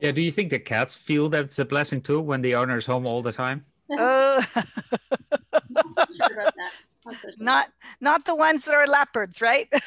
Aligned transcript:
Yeah. 0.00 0.12
Do 0.12 0.22
you 0.22 0.32
think 0.32 0.50
the 0.50 0.58
cats 0.58 0.96
feel 0.96 1.28
that 1.30 1.44
it's 1.44 1.58
a 1.58 1.64
blessing 1.64 2.00
too 2.00 2.20
when 2.20 2.42
the 2.42 2.54
owner 2.54 2.76
is 2.76 2.86
home 2.86 3.06
all 3.06 3.22
the 3.22 3.32
time? 3.32 3.64
Oh, 3.90 4.42
not 7.38 7.72
not 8.00 8.24
the 8.24 8.34
ones 8.34 8.64
that 8.64 8.74
are 8.74 8.86
leopards, 8.86 9.40
right? 9.40 9.68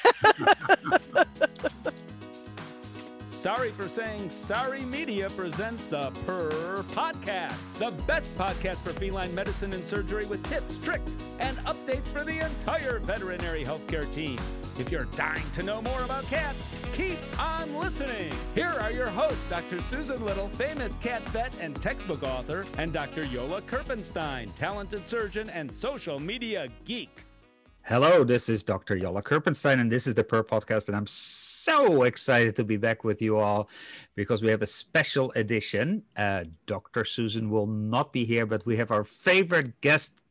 Sorry 3.43 3.71
for 3.71 3.89
saying 3.89 4.29
Sorry 4.29 4.85
Media 4.85 5.29
presents 5.31 5.83
the 5.83 6.11
Purr 6.25 6.83
Podcast, 6.93 7.73
the 7.73 7.91
best 8.03 8.37
podcast 8.37 8.77
for 8.77 8.93
feline 8.93 9.35
medicine 9.35 9.73
and 9.73 9.85
surgery 9.85 10.25
with 10.25 10.41
tips, 10.43 10.77
tricks, 10.77 11.17
and 11.39 11.57
updates 11.65 12.13
for 12.13 12.23
the 12.23 12.39
entire 12.39 12.99
veterinary 12.99 13.65
healthcare 13.65 14.09
team. 14.13 14.37
If 14.79 14.93
you're 14.93 15.09
dying 15.17 15.43
to 15.51 15.61
know 15.61 15.81
more 15.81 16.03
about 16.03 16.25
cats, 16.27 16.65
keep 16.93 17.17
on 17.39 17.75
listening. 17.75 18.31
Here 18.53 18.75
are 18.79 18.91
your 18.91 19.09
hosts, 19.09 19.45
Dr. 19.47 19.81
Susan 19.81 20.23
Little, 20.23 20.47
famous 20.49 20.95
cat 21.01 21.27
vet 21.29 21.55
and 21.59 21.75
textbook 21.81 22.21
author, 22.23 22.65
and 22.77 22.93
Dr. 22.93 23.23
Jolle 23.25 23.61
Kirpensteijn, 23.61 24.53
talented 24.55 25.07
surgeon 25.07 25.49
and 25.49 25.73
social 25.73 26.19
media 26.19 26.67
geek. 26.85 27.25
Hello, 27.81 28.23
this 28.23 28.47
is 28.47 28.63
Dr. 28.63 28.95
Jolle 28.95 29.21
Kirpensteijn, 29.23 29.81
and 29.81 29.91
this 29.91 30.05
is 30.05 30.13
the 30.13 30.23
Purr 30.23 30.43
Podcast, 30.43 30.87
and 30.87 30.95
I'm 30.95 31.07
so 31.07 32.03
excited 32.03 32.55
to 32.57 32.63
be 32.63 32.77
back 32.77 33.03
with 33.03 33.21
you 33.21 33.39
all 33.39 33.69
because 34.15 34.43
we 34.43 34.49
have 34.49 34.61
a 34.61 34.67
special 34.67 35.31
edition. 35.35 36.03
Uh, 36.15 36.43
Dr. 36.67 37.03
Susan 37.03 37.49
will 37.49 37.67
not 37.67 38.13
be 38.13 38.23
here, 38.23 38.45
but 38.45 38.65
we 38.67 38.77
have 38.77 38.91
our 38.91 39.03
favorite 39.03 39.81
guest 39.81 40.23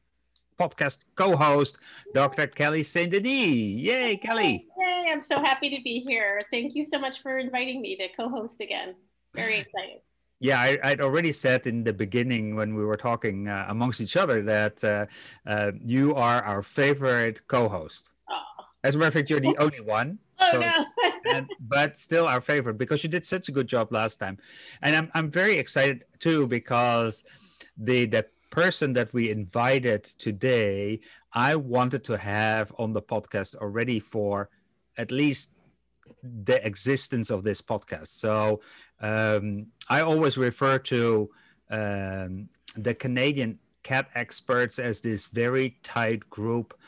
podcast 0.59 1.07
co-host, 1.16 1.79
Dr. 2.15 2.47
Kelly 2.47 2.85
Saint 2.85 3.10
Denis. 3.10 3.27
Yay, 3.27 4.16
Kelly! 4.16 4.69
I'm 5.12 5.23
so 5.23 5.41
happy 5.41 5.69
to 5.77 5.83
be 5.83 6.01
here. 6.01 6.43
Thank 6.51 6.75
you 6.75 6.84
so 6.84 6.98
much 6.98 7.21
for 7.21 7.39
inviting 7.39 7.83
me 7.83 7.97
to 7.97 8.09
co-host 8.09 8.61
again. 8.61 8.95
Very 9.35 9.57
excited. 9.65 10.01
Yeah, 10.41 10.59
I, 10.60 10.91
would 10.91 11.01
already 11.02 11.32
said 11.32 11.66
in 11.66 11.85
the 11.85 11.93
beginning 11.93 12.57
when 12.57 12.74
we 12.74 12.85
were 12.85 12.96
talking 12.96 13.46
uh, 13.46 13.66
amongst 13.68 14.01
each 14.01 14.16
other 14.16 14.43
that 14.43 14.83
uh, 14.83 15.07
uh, 15.46 15.73
you 15.85 16.15
are 16.15 16.43
our 16.43 16.63
favorite 16.63 17.46
co-host. 17.46 18.10
Oh. 18.29 18.43
As 18.83 18.95
a 18.95 18.99
matter 18.99 19.09
of 19.09 19.15
fact, 19.15 19.30
you're 19.30 19.38
the 19.38 19.57
only 19.60 19.83
one. 19.83 20.18
Oh 20.40 20.51
so, 20.51 20.60
no! 20.60 20.85
and, 21.33 21.49
but 21.60 21.96
still 21.96 22.27
our 22.27 22.40
favorite 22.40 22.79
because 22.79 23.05
you 23.05 23.10
did 23.10 23.24
such 23.24 23.49
a 23.49 23.52
good 23.52 23.68
job 23.68 23.93
last 23.93 24.16
time, 24.16 24.38
and 24.80 24.96
I'm 24.96 25.10
I'm 25.15 25.30
very 25.30 25.57
excited 25.59 26.05
too 26.18 26.49
because 26.49 27.23
the 27.77 28.07
the 28.07 28.27
person 28.51 28.95
that 28.95 29.13
we 29.15 29.30
invited 29.30 30.02
today, 30.02 30.99
I 31.33 31.55
wanted 31.55 32.02
to 32.05 32.18
have 32.18 32.73
on 32.77 32.93
the 32.93 33.02
podcast 33.02 33.55
already 33.55 34.01
for 34.01 34.49
at 34.96 35.10
least 35.10 35.51
the 36.23 36.65
existence 36.66 37.30
of 37.30 37.45
this 37.45 37.62
podcast. 37.62 38.09
So 38.09 38.60
um, 39.01 39.66
I 39.88 40.01
always 40.01 40.38
refer 40.38 40.79
to 40.79 41.30
um, 41.71 42.49
the 42.76 42.95
Canadian 42.95 43.59
cat 43.82 44.09
experts 44.15 44.79
as 44.79 45.01
this 45.01 45.26
very 45.26 45.79
tight 45.82 46.29
group. 46.30 46.79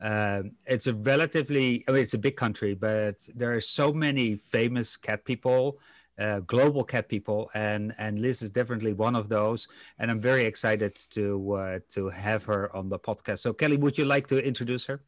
Uh, 0.00 0.42
it's 0.66 0.86
a 0.86 0.94
relatively, 0.94 1.84
I 1.88 1.92
mean, 1.92 2.02
it's 2.02 2.14
a 2.14 2.18
big 2.18 2.36
country, 2.36 2.74
but 2.74 3.26
there 3.34 3.54
are 3.54 3.60
so 3.60 3.92
many 3.92 4.34
famous 4.34 4.96
cat 4.96 5.24
people 5.24 5.78
uh, 6.18 6.40
global 6.40 6.84
cat 6.84 7.08
people, 7.08 7.50
and 7.54 7.94
and 7.98 8.18
Liz 8.18 8.42
is 8.42 8.50
definitely 8.50 8.92
one 8.92 9.16
of 9.16 9.28
those. 9.28 9.68
And 9.98 10.10
I'm 10.10 10.20
very 10.20 10.44
excited 10.44 10.94
to 11.10 11.52
uh, 11.52 11.78
to 11.90 12.08
have 12.10 12.44
her 12.44 12.74
on 12.76 12.88
the 12.88 12.98
podcast. 12.98 13.40
So 13.40 13.52
Kelly, 13.52 13.76
would 13.76 13.98
you 13.98 14.04
like 14.04 14.26
to 14.28 14.44
introduce 14.44 14.84
her? 14.86 15.02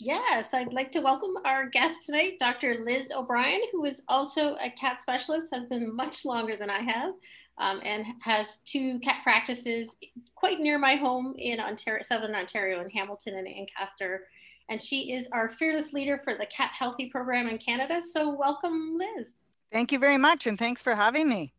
Yes, 0.00 0.54
I'd 0.54 0.72
like 0.72 0.90
to 0.92 1.00
welcome 1.00 1.34
our 1.44 1.68
guest 1.68 2.06
tonight, 2.06 2.38
Dr. 2.40 2.78
Liz 2.86 3.08
O'Brien, 3.14 3.60
who 3.70 3.84
is 3.84 4.00
also 4.08 4.54
a 4.54 4.70
cat 4.70 5.02
specialist, 5.02 5.48
has 5.52 5.66
been 5.66 5.94
much 5.94 6.24
longer 6.24 6.56
than 6.56 6.70
I 6.70 6.78
have, 6.78 7.12
um, 7.58 7.82
and 7.84 8.06
has 8.22 8.60
two 8.64 8.98
cat 9.00 9.18
practices 9.22 9.90
quite 10.34 10.58
near 10.58 10.78
my 10.78 10.96
home 10.96 11.34
in 11.36 11.60
Ontario, 11.60 12.02
Southern 12.02 12.34
Ontario, 12.34 12.80
in 12.80 12.88
Hamilton 12.88 13.36
and 13.36 13.46
Ancaster. 13.46 14.26
And 14.70 14.80
she 14.80 15.12
is 15.12 15.28
our 15.32 15.50
fearless 15.50 15.92
leader 15.92 16.18
for 16.24 16.34
the 16.34 16.46
Cat 16.46 16.70
Healthy 16.72 17.10
program 17.10 17.46
in 17.46 17.58
Canada. 17.58 18.00
So, 18.00 18.30
welcome, 18.30 18.96
Liz. 18.96 19.28
Thank 19.70 19.92
you 19.92 19.98
very 19.98 20.16
much, 20.16 20.46
and 20.46 20.58
thanks 20.58 20.82
for 20.82 20.94
having 20.94 21.28
me. 21.28 21.52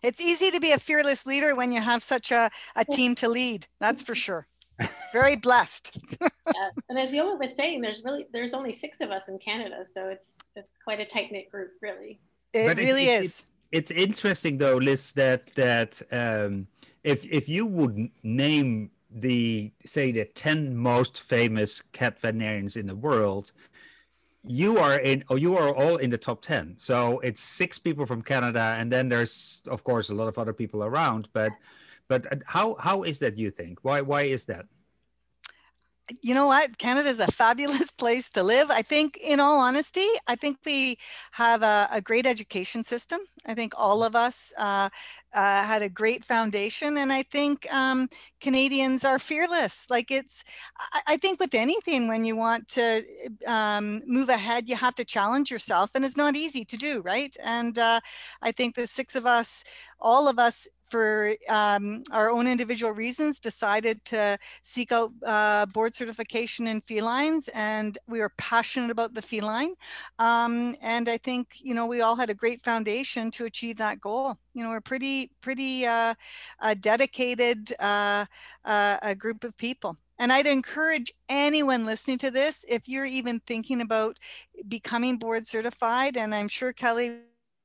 It's 0.00 0.20
easy 0.20 0.52
to 0.52 0.60
be 0.60 0.70
a 0.70 0.78
fearless 0.78 1.26
leader 1.26 1.56
when 1.56 1.72
you 1.72 1.80
have 1.80 2.04
such 2.04 2.30
a, 2.30 2.50
a 2.76 2.84
team 2.84 3.16
to 3.16 3.28
lead, 3.28 3.66
that's 3.80 4.00
for 4.00 4.14
sure. 4.14 4.46
Very 5.12 5.36
blessed. 5.36 5.96
yeah. 6.20 6.70
And 6.88 6.98
as 6.98 7.10
Jolle 7.12 7.38
was 7.38 7.54
saying, 7.56 7.80
there's 7.80 8.02
really 8.04 8.26
there's 8.32 8.54
only 8.54 8.72
six 8.72 8.98
of 9.00 9.10
us 9.10 9.28
in 9.28 9.38
Canada, 9.38 9.84
so 9.94 10.08
it's 10.08 10.38
it's 10.56 10.78
quite 10.82 11.00
a 11.00 11.04
tight 11.04 11.32
knit 11.32 11.50
group, 11.50 11.72
really. 11.82 12.20
It 12.52 12.66
but 12.66 12.76
really 12.76 13.08
it, 13.08 13.24
is. 13.24 13.40
It, 13.72 13.78
it's 13.78 13.90
interesting 13.90 14.58
though, 14.58 14.76
Liz, 14.76 15.12
that 15.12 15.54
that 15.54 16.00
um, 16.10 16.66
if 17.04 17.24
if 17.24 17.48
you 17.48 17.66
would 17.66 18.10
name 18.22 18.90
the 19.12 19.72
say 19.84 20.12
the 20.12 20.24
10 20.24 20.76
most 20.76 21.20
famous 21.20 21.82
cat 21.92 22.20
veterinarians 22.20 22.76
in 22.76 22.86
the 22.86 22.94
world 22.94 23.50
you 24.42 24.78
are 24.78 24.98
in 25.00 25.24
oh 25.28 25.34
you 25.34 25.56
are 25.56 25.74
all 25.74 25.96
in 25.96 26.10
the 26.10 26.18
top 26.18 26.40
10 26.42 26.76
so 26.78 27.18
it's 27.20 27.42
six 27.42 27.76
people 27.76 28.06
from 28.06 28.22
canada 28.22 28.76
and 28.78 28.92
then 28.92 29.08
there's 29.08 29.62
of 29.68 29.82
course 29.82 30.10
a 30.10 30.14
lot 30.14 30.28
of 30.28 30.38
other 30.38 30.52
people 30.52 30.84
around 30.84 31.28
but 31.32 31.50
but 32.10 32.26
uh, 32.30 32.36
how 32.46 32.76
how 32.78 33.04
is 33.04 33.20
that 33.20 33.38
you 33.38 33.50
think 33.50 33.78
why 33.82 34.02
why 34.02 34.22
is 34.22 34.44
that 34.46 34.66
you 36.22 36.34
know 36.34 36.46
what? 36.46 36.76
Canada 36.78 37.08
is 37.08 37.20
a 37.20 37.30
fabulous 37.30 37.90
place 38.02 38.30
to 38.30 38.42
live. 38.42 38.68
I 38.68 38.82
think, 38.82 39.16
in 39.16 39.38
all 39.38 39.60
honesty, 39.60 40.06
I 40.26 40.34
think 40.34 40.58
we 40.66 40.98
have 41.30 41.62
a, 41.62 41.88
a 41.92 42.00
great 42.00 42.26
education 42.26 42.82
system. 42.82 43.20
I 43.46 43.54
think 43.54 43.74
all 43.76 44.02
of 44.02 44.16
us 44.16 44.52
uh, 44.58 44.88
uh, 45.32 45.62
had 45.62 45.82
a 45.82 45.88
great 45.88 46.24
foundation, 46.24 46.96
and 46.96 47.12
I 47.12 47.22
think 47.22 47.72
um, 47.72 48.08
Canadians 48.40 49.04
are 49.04 49.18
fearless. 49.18 49.86
Like 49.88 50.10
it's, 50.10 50.42
I, 50.78 51.00
I, 51.06 51.16
think 51.16 51.38
with 51.38 51.54
anything, 51.54 52.08
when 52.08 52.24
you 52.24 52.34
want 52.34 52.66
to 52.70 53.04
um, 53.46 54.02
move 54.06 54.28
ahead, 54.28 54.68
you 54.68 54.76
have 54.76 54.96
to 54.96 55.04
challenge 55.04 55.50
yourself, 55.50 55.90
and 55.94 56.04
it's 56.04 56.16
not 56.16 56.34
easy 56.34 56.64
to 56.64 56.76
do, 56.76 57.02
right? 57.02 57.36
And 57.42 57.78
uh, 57.78 58.00
I 58.42 58.52
think 58.52 58.74
the 58.74 58.86
six 58.88 59.14
of 59.14 59.26
us, 59.26 59.62
all 60.00 60.26
of 60.28 60.38
us 60.38 60.66
for 60.90 61.34
um, 61.48 62.02
our 62.10 62.30
own 62.30 62.46
individual 62.46 62.92
reasons, 62.92 63.40
decided 63.40 64.04
to 64.06 64.38
seek 64.62 64.92
out 64.92 65.12
uh, 65.24 65.66
board 65.66 65.94
certification 65.94 66.66
in 66.66 66.80
felines, 66.82 67.48
and 67.54 67.98
we 68.06 68.20
are 68.20 68.32
passionate 68.36 68.90
about 68.90 69.14
the 69.14 69.22
feline. 69.22 69.74
Um, 70.18 70.74
and 70.82 71.08
I 71.08 71.18
think 71.18 71.56
you 71.62 71.74
know 71.74 71.86
we 71.86 72.00
all 72.00 72.16
had 72.16 72.30
a 72.30 72.34
great 72.34 72.62
foundation 72.62 73.30
to 73.32 73.44
achieve 73.44 73.76
that 73.76 74.00
goal. 74.00 74.36
You 74.54 74.64
know, 74.64 74.70
we're 74.70 74.80
pretty 74.80 75.30
pretty 75.40 75.86
uh, 75.86 76.14
dedicated 76.80 77.72
uh, 77.78 78.26
uh, 78.64 78.98
a 79.02 79.14
group 79.14 79.44
of 79.44 79.56
people. 79.56 79.96
And 80.18 80.30
I'd 80.32 80.46
encourage 80.46 81.12
anyone 81.30 81.86
listening 81.86 82.18
to 82.18 82.30
this, 82.30 82.64
if 82.68 82.88
you're 82.90 83.06
even 83.06 83.40
thinking 83.46 83.80
about 83.80 84.18
becoming 84.68 85.16
board 85.16 85.46
certified, 85.46 86.16
and 86.18 86.34
I'm 86.34 86.48
sure 86.48 86.74
Kelly 86.74 87.20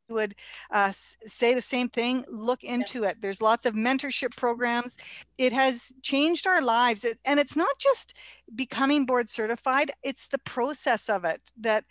would 0.10 0.36
uh, 0.72 0.92
say 0.94 1.54
the 1.54 1.62
same 1.62 1.90
thing 1.90 2.26
look 2.30 2.64
into 2.64 3.04
it. 3.04 3.18
There's 3.22 3.42
lots 3.42 3.66
of 3.66 3.74
mentorship 3.74 4.36
programs. 4.36 4.98
It 5.38 5.54
has 5.54 5.94
changed 6.02 6.48
our 6.48 6.62
lives 6.62 7.04
it, 7.04 7.20
and 7.26 7.40
it's 7.40 7.56
not 7.56 7.78
just 7.80 8.14
becoming 8.54 9.06
board 9.06 9.30
certified 9.30 9.92
it's 10.04 10.28
the 10.28 10.38
process 10.38 11.10
of 11.10 11.26
it 11.26 11.42
that 11.60 11.84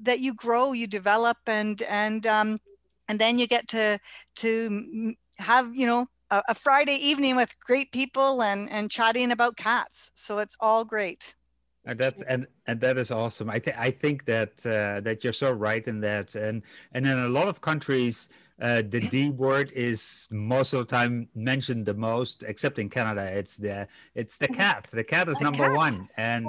that 0.00 0.20
you 0.20 0.34
grow 0.34 0.72
you 0.72 0.86
develop 0.86 1.36
and 1.46 1.82
and 1.82 2.26
um, 2.26 2.58
and 3.08 3.18
then 3.18 3.38
you 3.38 3.46
get 3.46 3.68
to 3.68 3.98
to 4.36 5.14
have 5.38 5.74
you 5.74 5.86
know 5.86 6.06
a, 6.30 6.42
a 6.48 6.54
friday 6.54 6.94
evening 6.94 7.36
with 7.36 7.58
great 7.60 7.92
people 7.92 8.42
and 8.42 8.70
and 8.70 8.90
chatting 8.90 9.30
about 9.30 9.56
cats. 9.56 10.10
So 10.14 10.38
it's 10.38 10.56
all 10.60 10.84
great 10.84 11.34
and 11.86 11.98
that's 11.98 12.22
and 12.22 12.46
and 12.66 12.80
that 12.80 12.98
is 12.98 13.10
awesome. 13.10 13.48
I 13.48 13.58
think 13.58 13.76
I 13.78 13.90
think 13.90 14.24
that 14.26 14.66
uh, 14.66 15.00
that 15.00 15.24
you're 15.24 15.32
so 15.32 15.50
right 15.50 15.86
in 15.86 16.00
that, 16.00 16.34
and 16.34 16.62
and 16.92 17.06
in 17.06 17.18
a 17.18 17.28
lot 17.28 17.48
of 17.48 17.60
countries, 17.60 18.28
uh, 18.60 18.82
the 18.86 19.00
D 19.08 19.30
word 19.30 19.72
is 19.72 20.28
most 20.30 20.74
of 20.74 20.80
the 20.80 20.84
time 20.84 21.28
mentioned 21.34 21.86
the 21.86 21.94
most, 21.94 22.42
except 22.42 22.78
in 22.78 22.90
Canada. 22.90 23.24
It's 23.32 23.56
the 23.56 23.88
it's 24.14 24.36
the 24.36 24.48
cat. 24.48 24.88
The 24.90 25.04
cat 25.04 25.28
is 25.28 25.40
number 25.40 25.66
cat. 25.66 25.74
one, 25.74 26.08
and 26.16 26.46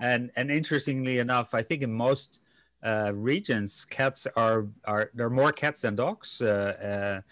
and 0.00 0.30
and 0.36 0.50
interestingly 0.50 1.18
enough, 1.18 1.54
I 1.54 1.62
think 1.62 1.82
in 1.82 1.92
most 1.92 2.42
uh, 2.82 3.12
regions, 3.14 3.86
cats 3.86 4.26
are 4.36 4.66
are 4.84 5.10
there 5.14 5.26
are 5.26 5.30
more 5.30 5.52
cats 5.52 5.80
than 5.82 5.96
dogs. 5.96 6.42
Uh, 6.42 7.22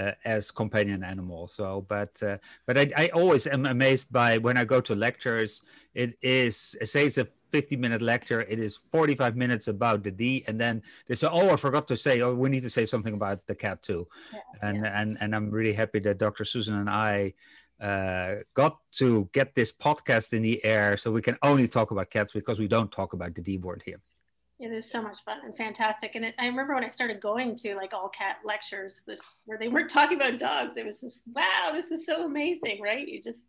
uh, 0.00 0.12
as 0.24 0.50
companion 0.50 1.04
animal. 1.04 1.46
So, 1.46 1.84
but 1.88 2.22
uh, 2.22 2.38
but 2.66 2.78
I, 2.78 2.90
I 2.96 3.08
always 3.08 3.46
am 3.46 3.66
amazed 3.66 4.12
by 4.12 4.38
when 4.38 4.56
I 4.56 4.64
go 4.64 4.80
to 4.80 4.94
lectures. 4.94 5.62
It 5.94 6.16
is 6.22 6.76
say 6.84 7.06
it's 7.06 7.18
a 7.18 7.24
50 7.24 7.76
minute 7.76 8.02
lecture. 8.02 8.42
It 8.42 8.58
is 8.58 8.76
45 8.76 9.36
minutes 9.36 9.68
about 9.68 10.02
the 10.02 10.10
D, 10.10 10.44
and 10.46 10.58
then 10.60 10.82
they 11.06 11.14
say, 11.14 11.28
"Oh, 11.30 11.50
I 11.50 11.56
forgot 11.56 11.86
to 11.88 11.96
say. 11.96 12.20
Oh, 12.20 12.34
we 12.34 12.48
need 12.48 12.62
to 12.62 12.70
say 12.70 12.86
something 12.86 13.14
about 13.14 13.46
the 13.46 13.54
cat 13.54 13.82
too." 13.82 14.08
Yeah, 14.32 14.40
and 14.62 14.76
yeah. 14.78 15.00
and 15.00 15.16
and 15.20 15.34
I'm 15.34 15.50
really 15.50 15.74
happy 15.74 15.98
that 16.00 16.18
Dr. 16.18 16.44
Susan 16.44 16.76
and 16.76 16.90
I. 16.90 17.34
Uh, 17.80 18.44
got 18.52 18.76
to 18.92 19.30
get 19.32 19.54
this 19.54 19.72
podcast 19.72 20.34
in 20.34 20.42
the 20.42 20.62
air 20.62 20.98
so 20.98 21.10
we 21.10 21.22
can 21.22 21.38
only 21.42 21.66
talk 21.66 21.90
about 21.90 22.10
cats 22.10 22.30
because 22.30 22.58
we 22.58 22.68
don't 22.68 22.92
talk 22.92 23.14
about 23.14 23.34
the 23.34 23.40
D 23.40 23.56
word 23.56 23.82
here. 23.86 24.02
It 24.60 24.72
is 24.72 24.90
so 24.90 25.00
much 25.00 25.24
fun 25.24 25.38
and 25.42 25.56
fantastic. 25.56 26.14
And 26.14 26.24
it, 26.24 26.34
I 26.38 26.46
remember 26.46 26.74
when 26.74 26.84
I 26.84 26.88
started 26.88 27.18
going 27.18 27.56
to 27.56 27.74
like 27.74 27.94
all 27.94 28.10
cat 28.10 28.36
lectures, 28.44 28.96
this 29.06 29.20
where 29.46 29.56
they 29.56 29.68
weren't 29.68 29.90
talking 29.98 30.20
about 30.20 30.38
dogs. 30.38 30.76
It 30.76 30.84
was 30.84 31.00
just 31.00 31.20
wow, 31.34 31.70
this 31.72 31.90
is 31.90 32.04
so 32.04 32.26
amazing, 32.26 32.80
right? 32.82 33.08
You 33.08 33.22
just 33.22 33.40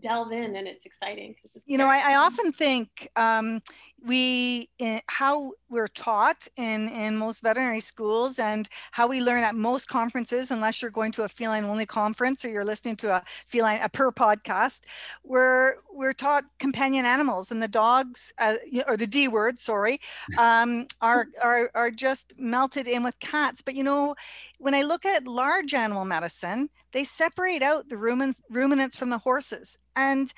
delve 0.00 0.32
in 0.32 0.56
and 0.56 0.66
it's 0.66 0.84
exciting. 0.84 1.36
It's 1.54 1.64
you 1.66 1.78
know, 1.78 1.86
I, 1.86 2.12
I, 2.12 2.14
often 2.16 2.52
think 2.52 3.08
um, 3.16 3.60
we 4.04 4.68
how 5.08 5.52
we're 5.68 5.88
taught 5.88 6.46
in 6.56 6.88
in 6.88 7.16
most 7.16 7.42
veterinary 7.42 7.80
schools 7.80 8.38
and 8.38 8.68
how 8.92 9.06
we 9.06 9.20
learn 9.20 9.42
at 9.42 9.54
most 9.54 9.88
conferences 9.88 10.50
unless 10.50 10.80
you're 10.80 10.90
going 10.90 11.12
to 11.12 11.24
a 11.24 11.28
feline 11.28 11.64
only 11.64 11.86
conference 11.86 12.44
or 12.44 12.50
you're 12.50 12.64
listening 12.64 12.96
to 12.96 13.10
a 13.10 13.22
feline 13.46 13.80
a 13.82 13.88
Purr 13.88 14.12
podcast 14.12 14.80
we're 15.24 15.74
we're 15.92 16.12
taught 16.12 16.44
companion 16.58 17.04
animals 17.04 17.50
and 17.50 17.62
the 17.62 17.68
dogs 17.68 18.32
uh, 18.38 18.54
or 18.86 18.96
the 18.96 19.06
d 19.06 19.26
word 19.26 19.58
sorry 19.58 20.00
um, 20.38 20.86
are, 21.00 21.26
are 21.42 21.70
are 21.74 21.90
just 21.90 22.34
melted 22.38 22.86
in 22.86 23.02
with 23.02 23.18
cats. 23.20 23.62
But 23.62 23.74
you 23.74 23.84
know 23.84 24.14
when 24.58 24.74
i 24.74 24.82
look 24.82 25.04
at 25.04 25.26
large 25.26 25.74
animal 25.74 26.04
medicine 26.04 26.70
they 26.92 27.04
separate 27.04 27.62
out 27.62 27.88
the 27.88 27.96
ruminants 27.96 28.40
ruminants 28.50 28.96
from 28.96 29.10
the 29.10 29.18
horses. 29.18 29.78
And 29.96 30.32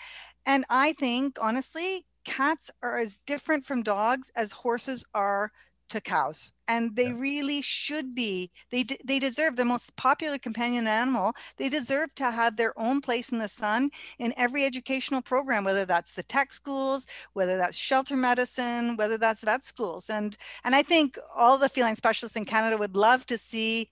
and 0.46 0.64
i 0.70 0.92
think 0.94 1.36
honestly 1.40 2.06
cats 2.24 2.70
are 2.82 2.98
as 2.98 3.18
different 3.26 3.64
from 3.64 3.82
dogs 3.82 4.30
as 4.34 4.52
horses 4.52 5.04
are 5.14 5.52
to 5.90 6.00
cows 6.00 6.52
and 6.68 6.94
they 6.94 7.08
yeah. 7.08 7.16
really 7.16 7.60
should 7.60 8.14
be 8.14 8.50
they 8.70 8.84
they 9.04 9.18
deserve 9.18 9.56
the 9.56 9.64
most 9.64 9.94
popular 9.96 10.38
companion 10.38 10.86
animal 10.86 11.32
they 11.56 11.68
deserve 11.68 12.14
to 12.14 12.30
have 12.30 12.56
their 12.56 12.72
own 12.78 13.00
place 13.00 13.30
in 13.30 13.38
the 13.38 13.48
sun 13.48 13.90
in 14.18 14.32
every 14.36 14.64
educational 14.64 15.20
program 15.20 15.64
whether 15.64 15.84
that's 15.84 16.14
the 16.14 16.22
tech 16.22 16.52
schools 16.52 17.08
whether 17.32 17.58
that's 17.58 17.76
shelter 17.76 18.16
medicine 18.16 18.96
whether 18.96 19.18
that's 19.18 19.42
vet 19.42 19.64
schools 19.64 20.08
and 20.08 20.36
and 20.62 20.76
i 20.76 20.82
think 20.82 21.18
all 21.34 21.58
the 21.58 21.68
feline 21.68 21.96
specialists 21.96 22.36
in 22.36 22.44
canada 22.44 22.76
would 22.76 22.94
love 22.94 23.26
to 23.26 23.36
see 23.36 23.90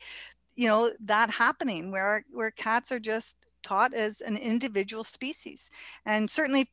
you 0.54 0.68
know 0.68 0.92
that 1.00 1.30
happening 1.30 1.90
where 1.90 2.24
where 2.32 2.52
cats 2.52 2.92
are 2.92 3.00
just 3.00 3.36
taught 3.68 3.92
as 3.94 4.20
an 4.20 4.36
individual 4.36 5.04
species. 5.04 5.70
And 6.06 6.30
certainly 6.30 6.70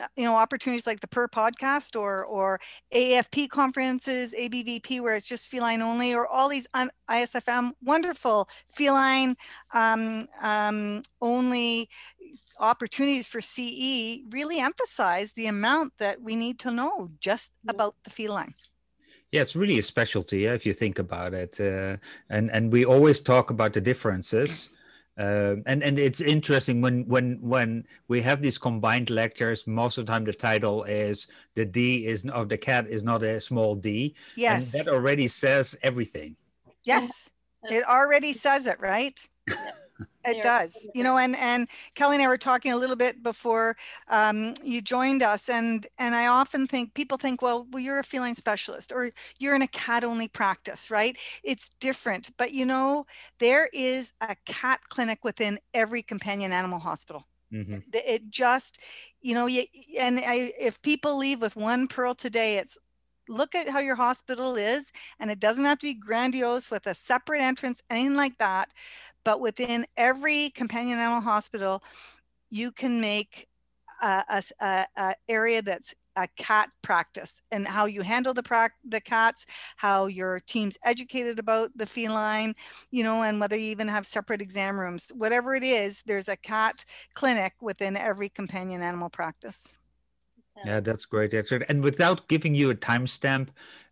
uh, 0.00 0.06
you 0.16 0.24
know 0.24 0.36
opportunities 0.36 0.86
like 0.86 1.00
the 1.00 1.08
Purr 1.08 1.28
podcast 1.28 1.98
or 1.98 2.24
or 2.24 2.60
afp 2.94 3.48
conferences 3.48 4.34
abvp 4.38 5.00
where 5.00 5.16
it's 5.16 5.26
just 5.26 5.48
feline 5.48 5.82
only 5.82 6.14
or 6.14 6.24
all 6.26 6.48
these 6.48 6.68
isfm 7.10 7.72
wonderful 7.82 8.48
feline 8.68 9.34
um, 9.74 10.28
um, 10.40 11.02
only 11.20 11.88
opportunities 12.58 13.28
for 13.28 13.40
ce 13.40 14.22
really 14.30 14.58
emphasize 14.58 15.32
the 15.32 15.46
amount 15.46 15.92
that 15.98 16.20
we 16.22 16.34
need 16.36 16.58
to 16.58 16.70
know 16.70 17.10
just 17.20 17.52
about 17.66 17.94
the 18.04 18.10
feline. 18.10 18.54
Yeah, 19.32 19.42
it's 19.42 19.56
really 19.56 19.78
a 19.78 19.82
specialty 19.82 20.46
if 20.46 20.64
you 20.64 20.72
think 20.72 20.98
about 20.98 21.34
it, 21.34 21.60
uh, 21.60 21.96
and 22.30 22.50
and 22.50 22.72
we 22.72 22.84
always 22.86 23.20
talk 23.20 23.50
about 23.50 23.72
the 23.74 23.80
differences, 23.80 24.70
uh, 25.18 25.56
and 25.66 25.82
and 25.82 25.98
it's 25.98 26.20
interesting 26.20 26.80
when 26.80 27.04
when 27.08 27.38
when 27.40 27.84
we 28.06 28.22
have 28.22 28.40
these 28.40 28.56
combined 28.56 29.10
lectures. 29.10 29.66
Most 29.66 29.98
of 29.98 30.06
the 30.06 30.12
time, 30.12 30.24
the 30.24 30.32
title 30.32 30.84
is 30.84 31.26
the 31.54 31.66
D 31.66 32.06
is 32.06 32.24
of 32.26 32.48
the 32.48 32.58
cat 32.58 32.86
is 32.88 33.02
not 33.02 33.22
a 33.22 33.40
small 33.40 33.74
D. 33.74 34.14
Yes, 34.36 34.72
and 34.72 34.86
that 34.86 34.92
already 34.92 35.26
says 35.26 35.76
everything. 35.82 36.36
Yes, 36.84 37.28
it 37.64 37.84
already 37.84 38.32
says 38.32 38.66
it, 38.68 38.78
right? 38.80 39.20
It 40.28 40.40
does, 40.40 40.88
you 40.94 41.02
know, 41.02 41.18
and 41.18 41.36
and 41.36 41.68
Kelly 41.94 42.16
and 42.16 42.22
I 42.24 42.28
were 42.28 42.38
talking 42.38 42.72
a 42.72 42.76
little 42.76 42.96
bit 42.96 43.22
before 43.22 43.76
um, 44.08 44.54
you 44.62 44.80
joined 44.82 45.22
us, 45.22 45.48
and 45.48 45.86
and 45.98 46.14
I 46.14 46.26
often 46.26 46.66
think 46.66 46.94
people 46.94 47.18
think, 47.18 47.42
well, 47.42 47.66
well, 47.70 47.82
you're 47.82 47.98
a 47.98 48.04
feline 48.04 48.34
specialist 48.34 48.92
or 48.92 49.10
you're 49.38 49.54
in 49.54 49.62
a 49.62 49.68
cat 49.68 50.04
only 50.04 50.28
practice, 50.28 50.90
right? 50.90 51.16
It's 51.42 51.70
different, 51.80 52.30
but 52.36 52.52
you 52.52 52.64
know, 52.66 53.06
there 53.38 53.68
is 53.72 54.12
a 54.20 54.36
cat 54.46 54.80
clinic 54.88 55.24
within 55.24 55.58
every 55.74 56.02
companion 56.02 56.52
animal 56.52 56.78
hospital. 56.80 57.26
Mm-hmm. 57.52 57.78
It 57.92 58.30
just, 58.30 58.78
you 59.22 59.34
know, 59.34 59.46
you, 59.46 59.64
and 59.98 60.18
I, 60.20 60.52
if 60.58 60.82
people 60.82 61.16
leave 61.16 61.40
with 61.40 61.56
one 61.56 61.88
pearl 61.88 62.14
today, 62.14 62.58
it's 62.58 62.76
look 63.28 63.54
at 63.54 63.68
how 63.68 63.78
your 63.78 63.96
hospital 63.96 64.56
is, 64.56 64.92
and 65.18 65.30
it 65.30 65.40
doesn't 65.40 65.64
have 65.64 65.78
to 65.80 65.86
be 65.86 65.94
grandiose 65.94 66.70
with 66.70 66.86
a 66.86 66.94
separate 66.94 67.42
entrance, 67.42 67.82
anything 67.90 68.16
like 68.16 68.38
that 68.38 68.72
but 69.28 69.40
within 69.40 69.84
every 69.94 70.48
companion 70.48 70.98
animal 70.98 71.20
hospital, 71.20 71.82
you 72.48 72.72
can 72.72 72.98
make 72.98 73.46
a, 74.00 74.42
a, 74.58 74.86
a, 74.96 75.14
area 75.28 75.60
that's 75.60 75.94
a 76.16 76.26
cat 76.38 76.70
practice 76.80 77.42
and 77.50 77.68
how 77.68 77.84
you 77.84 78.00
handle 78.00 78.32
the 78.32 78.70
the 78.88 79.02
cats, 79.02 79.44
how 79.76 80.06
your 80.06 80.40
team's 80.40 80.78
educated 80.82 81.38
about 81.38 81.70
the 81.76 81.84
feline, 81.84 82.54
you 82.90 83.04
know, 83.04 83.22
and 83.22 83.38
whether 83.38 83.54
you 83.54 83.70
even 83.70 83.88
have 83.88 84.06
separate 84.06 84.40
exam 84.40 84.80
rooms. 84.80 85.12
Whatever 85.14 85.54
it 85.54 85.62
is, 85.62 86.02
there's 86.06 86.28
a 86.28 86.36
cat 86.36 86.86
clinic 87.12 87.52
within 87.60 87.98
every 87.98 88.30
companion 88.30 88.80
animal 88.80 89.10
practice. 89.10 89.78
Yeah, 90.64 90.80
that's 90.80 91.04
great. 91.04 91.32
And 91.68 91.82
without 91.82 92.28
giving 92.28 92.54
you 92.54 92.70
a 92.70 92.74
timestamp, 92.74 93.48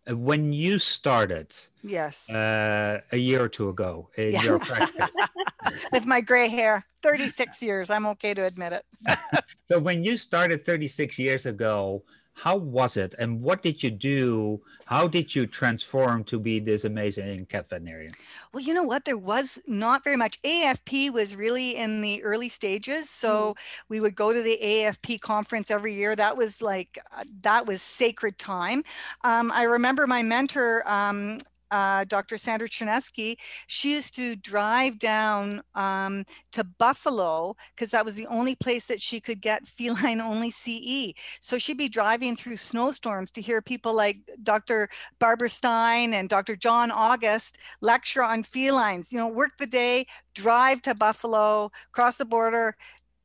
uh, 0.09 0.15
when 0.15 0.53
you 0.53 0.79
started, 0.79 1.55
yes, 1.83 2.29
uh, 2.29 3.01
a 3.11 3.17
year 3.17 3.41
or 3.41 3.49
two 3.49 3.69
ago 3.69 4.09
in 4.15 4.33
yeah. 4.33 4.43
your 4.43 4.59
practice, 4.59 5.15
with 5.91 6.05
my 6.05 6.21
gray 6.21 6.47
hair, 6.47 6.85
36 7.03 7.61
years, 7.61 7.89
I'm 7.89 8.05
okay 8.07 8.33
to 8.33 8.45
admit 8.45 8.73
it. 8.73 8.85
so 9.63 9.79
when 9.79 10.03
you 10.03 10.17
started 10.17 10.65
36 10.65 11.19
years 11.19 11.45
ago, 11.45 12.03
how 12.43 12.55
was 12.55 12.97
it? 12.97 13.15
And 13.17 13.41
what 13.41 13.61
did 13.61 13.81
you 13.81 13.89
do? 13.89 14.61
How 14.85 15.07
did 15.07 15.35
you 15.35 15.47
transform 15.47 16.23
to 16.25 16.39
be 16.39 16.59
this 16.59 16.85
amazing 16.85 17.47
cat 17.47 17.69
veterinarian 17.69 18.13
well 18.53 18.63
you 18.63 18.73
know 18.73 18.83
what? 18.83 19.05
There 19.05 19.17
was 19.17 19.59
not 19.67 20.03
very 20.03 20.15
much. 20.15 20.41
Afp 20.41 21.11
was 21.11 21.35
really 21.35 21.75
in 21.75 22.01
the 22.01 22.23
early 22.23 22.49
stages. 22.49 23.09
So 23.09 23.53
mm. 23.53 23.55
we 23.89 23.99
would 23.99 24.15
go 24.15 24.33
to 24.33 24.41
the 24.41 24.57
afp 24.61 25.21
conference 25.21 25.69
every 25.69 25.93
year. 25.93 26.15
That 26.15 26.37
was 26.37 26.61
like 26.61 26.97
uh, 27.15 27.21
that 27.41 27.67
was 27.67 27.81
sacred 27.81 28.37
time. 28.39 28.83
Um, 29.23 29.51
i 29.53 29.63
remember 29.63 30.07
my 30.07 30.23
mentor 30.23 30.83
um, 30.89 31.37
uh, 31.71 32.03
Dr. 32.05 32.37
Sandra 32.37 32.69
Chernesky, 32.69 33.37
she 33.67 33.93
used 33.93 34.15
to 34.15 34.35
drive 34.35 34.99
down 34.99 35.61
um, 35.75 36.25
to 36.51 36.63
Buffalo 36.63 37.55
because 37.75 37.91
that 37.91 38.05
was 38.05 38.15
the 38.15 38.27
only 38.27 38.55
place 38.55 38.87
that 38.87 39.01
she 39.01 39.19
could 39.19 39.41
get 39.41 39.67
feline 39.67 40.21
only 40.21 40.51
CE. 40.51 41.13
So 41.41 41.57
she'd 41.57 41.77
be 41.77 41.89
driving 41.89 42.35
through 42.35 42.57
snowstorms 42.57 43.31
to 43.31 43.41
hear 43.41 43.61
people 43.61 43.95
like 43.95 44.17
Dr. 44.43 44.89
Barbara 45.19 45.49
Stein 45.49 46.13
and 46.13 46.29
Dr. 46.29 46.55
John 46.55 46.91
August 46.91 47.57
lecture 47.81 48.23
on 48.23 48.43
felines, 48.43 49.11
you 49.11 49.17
know, 49.17 49.27
work 49.27 49.57
the 49.57 49.67
day, 49.67 50.05
drive 50.33 50.81
to 50.83 50.95
Buffalo, 50.95 51.71
cross 51.91 52.17
the 52.17 52.25
border, 52.25 52.75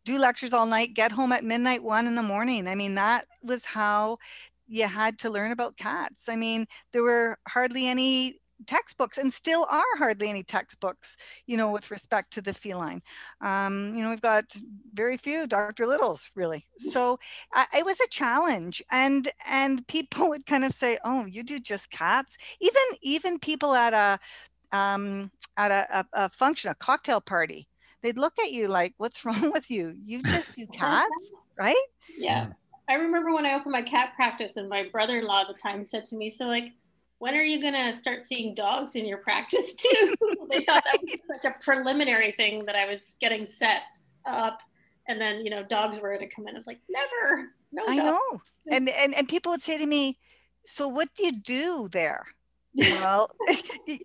do 0.05 0.19
lectures 0.19 0.53
all 0.53 0.67
night, 0.67 0.95
get 0.95 1.13
home 1.13 1.33
at 1.33 1.45
midnight, 1.45 1.83
one 1.83 2.07
in 2.07 2.17
the 2.17 2.23
morning. 2.23 2.67
I 2.67 2.75
mean, 2.75 2.95
that 2.97 3.27
was 3.43 3.65
how 3.65 4.19
you 4.67 4.87
had 4.87 5.19
to 5.21 5.31
learn 5.31 5.53
about 5.53 5.77
cats. 5.77 6.29
I 6.29 6.37
mean, 6.37 6.67
there 6.93 7.03
were 7.03 7.39
hardly 7.49 7.87
any 7.89 8.41
textbooks 8.67 9.19
and 9.19 9.33
still 9.33 9.67
are 9.71 9.97
hardly 9.99 10.29
any 10.29 10.43
textbooks, 10.43 11.17
you 11.47 11.57
know, 11.57 11.71
with 11.71 11.91
respect 11.91 12.33
to 12.33 12.43
the 12.43 12.55
feline. 12.55 13.03
Um, 13.41 13.95
you 13.95 14.03
know, 14.03 14.11
we've 14.11 14.21
got 14.21 14.45
very 14.93 15.17
few 15.17 15.47
Dr. 15.47 15.87
Littles 15.87 16.31
really. 16.35 16.67
So 16.79 17.19
uh, 17.55 17.67
it 17.77 17.85
was 17.85 18.01
a 18.01 18.09
challenge 18.09 18.83
and, 18.91 19.29
and 19.47 19.87
people 19.87 20.29
would 20.31 20.47
kind 20.47 20.65
of 20.65 20.73
say, 20.73 20.99
oh, 21.05 21.27
you 21.27 21.43
do 21.43 21.61
just 21.61 21.91
cats. 21.91 22.37
Even, 22.61 22.83
even 23.03 23.39
people 23.39 23.75
at 23.75 23.93
a, 23.95 24.77
um, 24.77 25.31
at 25.57 25.71
a, 25.71 25.99
a, 25.99 26.25
a 26.25 26.29
function, 26.31 26.71
a 26.71 26.75
cocktail 26.75 27.21
party, 27.21 27.69
they'd 28.03 28.19
look 28.19 28.39
at 28.39 28.53
you 28.53 28.69
like, 28.69 28.95
what's 28.97 29.25
wrong 29.25 29.53
with 29.53 29.71
you? 29.71 29.97
You 30.05 30.23
just 30.23 30.57
do 30.57 30.67
cats, 30.73 31.33
right? 31.59 31.75
Yeah. 32.17 32.49
I 32.89 32.95
remember 32.95 33.33
when 33.33 33.47
I 33.47 33.55
opened 33.55 33.73
my 33.73 33.83
cat 33.83 34.15
practice 34.17 34.53
and 34.57 34.69
my 34.69 34.89
brother-in-law 34.91 35.43
at 35.43 35.49
the 35.49 35.55
time 35.55 35.87
said 35.89 36.05
to 36.07 36.17
me, 36.17 36.31
so 36.31 36.47
like, 36.47 36.73
when 37.19 37.35
are 37.35 37.43
you 37.43 37.61
going 37.61 37.75
to 37.75 37.97
start 37.97 38.23
seeing 38.23 38.55
dogs 38.55 38.97
in 38.97 39.07
your 39.07 39.19
practice 39.19 39.75
too? 39.77 40.15
they 40.51 40.65
thought 40.65 40.85
that 40.85 41.01
was 41.01 41.21
such 41.33 41.45
a 41.45 41.63
preliminary 41.63 42.33
thing 42.33 42.65
that 42.67 42.75
I 42.75 42.87
was 42.87 43.01
getting 43.21 43.47
set 43.47 43.83
up. 44.27 44.61
And 45.09 45.21
then, 45.21 45.45
you 45.45 45.51
know, 45.51 45.63
dogs 45.63 46.01
were 46.01 46.17
to 46.17 46.27
come 46.27 46.47
in. 46.49 46.55
I 46.55 46.59
was 46.59 46.67
like, 46.67 46.81
never, 46.89 47.49
no. 47.73 47.85
I 47.89 47.97
know. 47.97 48.41
And, 48.71 48.89
and, 48.89 49.15
and 49.15 49.29
people 49.29 49.53
would 49.53 49.63
say 49.63 49.79
to 49.79 49.87
me, 49.87 50.19
so 50.65 50.89
what 50.89 51.09
do 51.15 51.25
you 51.25 51.33
do 51.33 51.89
there? 51.91 52.27
well, 52.75 53.31
you, 53.87 53.99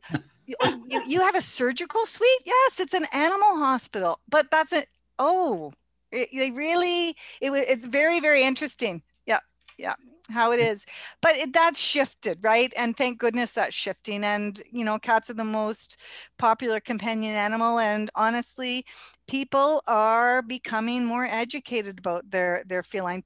oh, 0.62 0.84
you, 0.88 1.04
you 1.08 1.22
have 1.22 1.36
a 1.36 1.42
surgical 1.42 2.06
suite? 2.06 2.42
Yes, 2.46 2.80
it's 2.80 2.94
an 2.94 3.06
animal 3.14 3.58
hospital, 3.58 4.20
but 4.30 4.50
that's 4.52 4.74
it. 4.74 4.90
Oh, 5.20 5.74
it, 6.12 6.30
they 6.34 6.52
really, 6.52 7.16
it 7.42 7.52
was, 7.52 7.62
it's 7.68 7.86
very, 7.86 8.20
very 8.20 8.44
interesting. 8.44 9.04
Yeah. 9.26 9.40
Yeah. 9.78 9.96
How 10.30 10.52
it 10.52 10.60
is. 10.60 10.86
But 11.22 11.38
it, 11.38 11.54
that's 11.54 11.80
shifted, 11.80 12.40
right? 12.44 12.74
And 12.76 12.98
thank 12.98 13.18
goodness 13.18 13.54
that's 13.54 13.74
shifting. 13.76 14.26
And, 14.26 14.62
you 14.72 14.84
know, 14.84 15.00
cats 15.00 15.30
are 15.30 15.36
the 15.36 15.46
most 15.46 15.98
popular 16.38 16.82
companion 16.82 17.34
animal. 17.34 17.80
And 17.80 18.10
honestly, 18.14 18.86
people 19.28 19.82
are 19.88 20.42
becoming 20.42 21.06
more 21.06 21.26
educated 21.26 22.00
about 22.00 22.32
their, 22.32 22.64
their 22.66 22.84
feline 22.84 23.24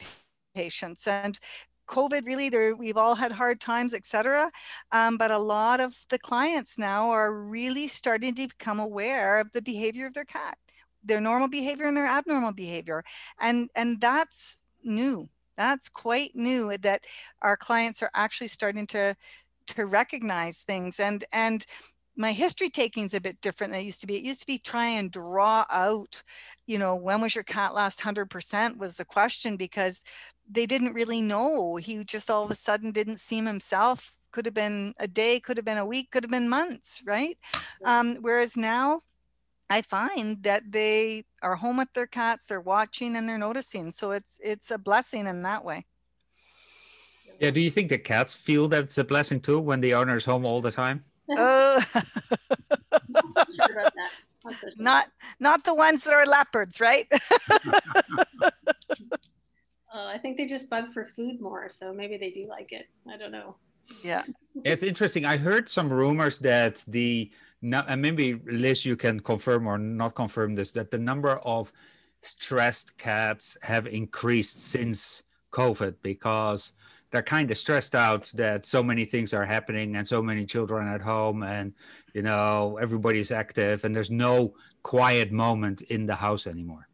patients. 0.54 1.08
And 1.08 1.40
COVID 1.88 2.26
really, 2.26 2.50
there 2.50 2.76
we've 2.76 2.98
all 2.98 3.16
had 3.16 3.34
hard 3.34 3.60
times, 3.60 3.94
etc. 3.94 4.52
Um, 4.92 5.18
but 5.18 5.30
a 5.30 5.38
lot 5.38 5.80
of 5.80 6.06
the 6.10 6.20
clients 6.20 6.78
now 6.78 7.10
are 7.10 7.34
really 7.34 7.88
starting 7.88 8.34
to 8.36 8.48
become 8.48 8.80
aware 8.80 9.40
of 9.40 9.52
the 9.52 9.62
behavior 9.62 10.06
of 10.06 10.14
their 10.14 10.26
cat, 10.26 10.58
their 11.03 11.22
normal 11.22 11.48
behavior 11.48 11.86
and 11.86 11.98
their 11.98 12.08
abnormal 12.08 12.51
behavior, 12.53 13.03
and 13.39 13.70
and 13.75 14.01
that's 14.01 14.62
new. 14.84 15.29
That's 15.58 15.89
quite 15.89 16.36
new 16.36 16.75
that 16.79 17.03
our 17.41 17.58
clients 17.58 18.01
are 18.01 18.12
actually 18.13 18.48
starting 18.48 18.88
to 18.88 19.15
to 19.67 19.86
recognize 19.86 20.60
things 20.60 21.00
and 21.00 21.24
and 21.31 21.65
my 22.15 22.34
history 22.34 22.70
taking 22.70 23.05
is 23.05 23.13
a 23.13 23.22
bit 23.22 23.41
different 23.41 23.72
than 23.72 23.81
it 23.81 23.86
used 23.86 24.01
to 24.01 24.08
be. 24.08 24.17
It 24.17 24.24
used 24.25 24.41
to 24.41 24.48
be 24.48 24.58
try 24.58 24.88
and 24.88 25.12
draw 25.12 25.65
out, 25.70 26.24
you 26.67 26.77
know, 26.77 26.96
when 26.96 27.22
was 27.22 27.36
your 27.36 27.43
cat 27.43 27.74
last 27.74 28.00
100% 28.01 28.77
was 28.77 28.98
the 28.98 29.05
question 29.05 29.58
because 29.58 30.01
they 30.50 30.65
didn't 30.65 30.93
really 30.93 31.22
know. 31.22 31.77
He 31.77 32.03
just 32.03 32.29
all 32.29 32.43
of 32.43 32.51
a 32.51 32.55
sudden 32.55 32.91
didn't 32.91 33.20
seem 33.20 33.46
himself. 33.46 34.17
Could 34.31 34.46
have 34.46 34.53
been 34.53 34.93
a 34.98 35.08
day, 35.08 35.39
could 35.39 35.58
have 35.58 35.65
been 35.65 35.77
a 35.77 35.86
week, 35.86 36.12
could 36.12 36.24
have 36.24 36.31
been 36.31 36.50
months, 36.50 37.01
right? 37.05 37.38
Um, 37.84 38.17
whereas 38.22 38.55
now 38.55 39.01
I 39.72 39.82
find 39.84 40.44
that 40.44 40.70
they 40.70 41.24
are 41.42 41.56
home 41.56 41.78
with 41.78 41.94
their 41.94 42.06
cats, 42.06 42.48
they're 42.48 42.60
watching 42.60 43.16
and 43.16 43.28
they're 43.28 43.38
noticing. 43.38 43.94
So 43.94 44.12
it's 44.12 44.38
it's 44.44 44.70
a 44.70 44.78
blessing 44.78 45.28
in 45.28 45.44
that 45.44 45.63
way. 45.63 45.86
Yeah, 47.40 47.51
do 47.51 47.62
you 47.62 47.72
think 47.72 47.88
the 47.88 47.98
cats 47.98 48.36
feel 48.36 48.68
that 48.68 48.84
it's 48.84 48.98
a 48.98 49.06
blessing 49.06 49.40
too 49.40 49.62
when 49.62 49.80
the 49.80 49.94
owner's 49.94 50.25
home 50.25 50.46
all 50.46 50.60
the 50.60 50.74
time? 50.74 51.06
Oh, 51.30 51.82
not 54.75 55.08
not 55.40 55.63
the 55.63 55.74
ones 55.74 56.04
that 56.04 56.13
are 56.13 56.25
leopards, 56.25 56.82
right? 56.82 57.08
Uh, 57.10 58.50
I 59.94 60.18
think 60.22 60.36
they 60.36 60.48
just 60.48 60.70
bug 60.70 60.92
for 60.94 61.06
food 61.16 61.40
more, 61.40 61.70
so 61.70 61.94
maybe 61.94 62.18
they 62.18 62.32
do 62.32 62.46
like 62.46 62.74
it. 62.74 62.90
I 63.10 63.16
don't 63.16 63.32
know. 63.32 63.56
yeah. 64.04 64.24
It's 64.66 64.84
interesting. 64.84 65.24
I 65.24 65.38
heard 65.38 65.70
some 65.70 65.90
rumors 65.90 66.40
that 66.40 66.84
the 66.90 67.32
and 67.62 68.01
maybe 68.01 68.39
Liz, 68.46 68.86
you 68.86 68.96
can 68.96 69.20
confirm 69.20 69.68
or 69.68 69.77
not 69.77 70.15
confirm 70.15 70.56
this 70.56 70.72
that 70.72 70.91
the 70.91 70.98
number 70.98 71.38
of 71.39 71.72
stressed 72.22 72.98
cats 72.98 73.58
have 73.62 73.88
increased 73.88 74.60
since 74.60 75.24
COVID 75.51 75.96
because 76.01 76.74
they're 77.12 77.22
kind 77.22 77.51
of 77.51 77.58
stressed 77.58 77.94
out 77.94 78.32
that 78.36 78.65
so 78.65 78.82
many 78.82 79.06
things 79.06 79.34
are 79.34 79.46
happening 79.46 79.96
and 79.96 80.08
so 80.08 80.22
many 80.22 80.46
children 80.46 80.88
at 80.88 81.01
home 81.01 81.44
and 81.44 81.74
you 82.13 82.22
know 82.22 82.77
everybody's 82.82 83.32
active 83.32 83.84
and 83.84 83.96
there's 83.96 84.10
no 84.10 84.53
quiet 84.84 85.32
moment 85.32 85.82
in 85.84 86.06
the 86.06 86.15
house 86.15 86.48
anymore. 86.48 86.88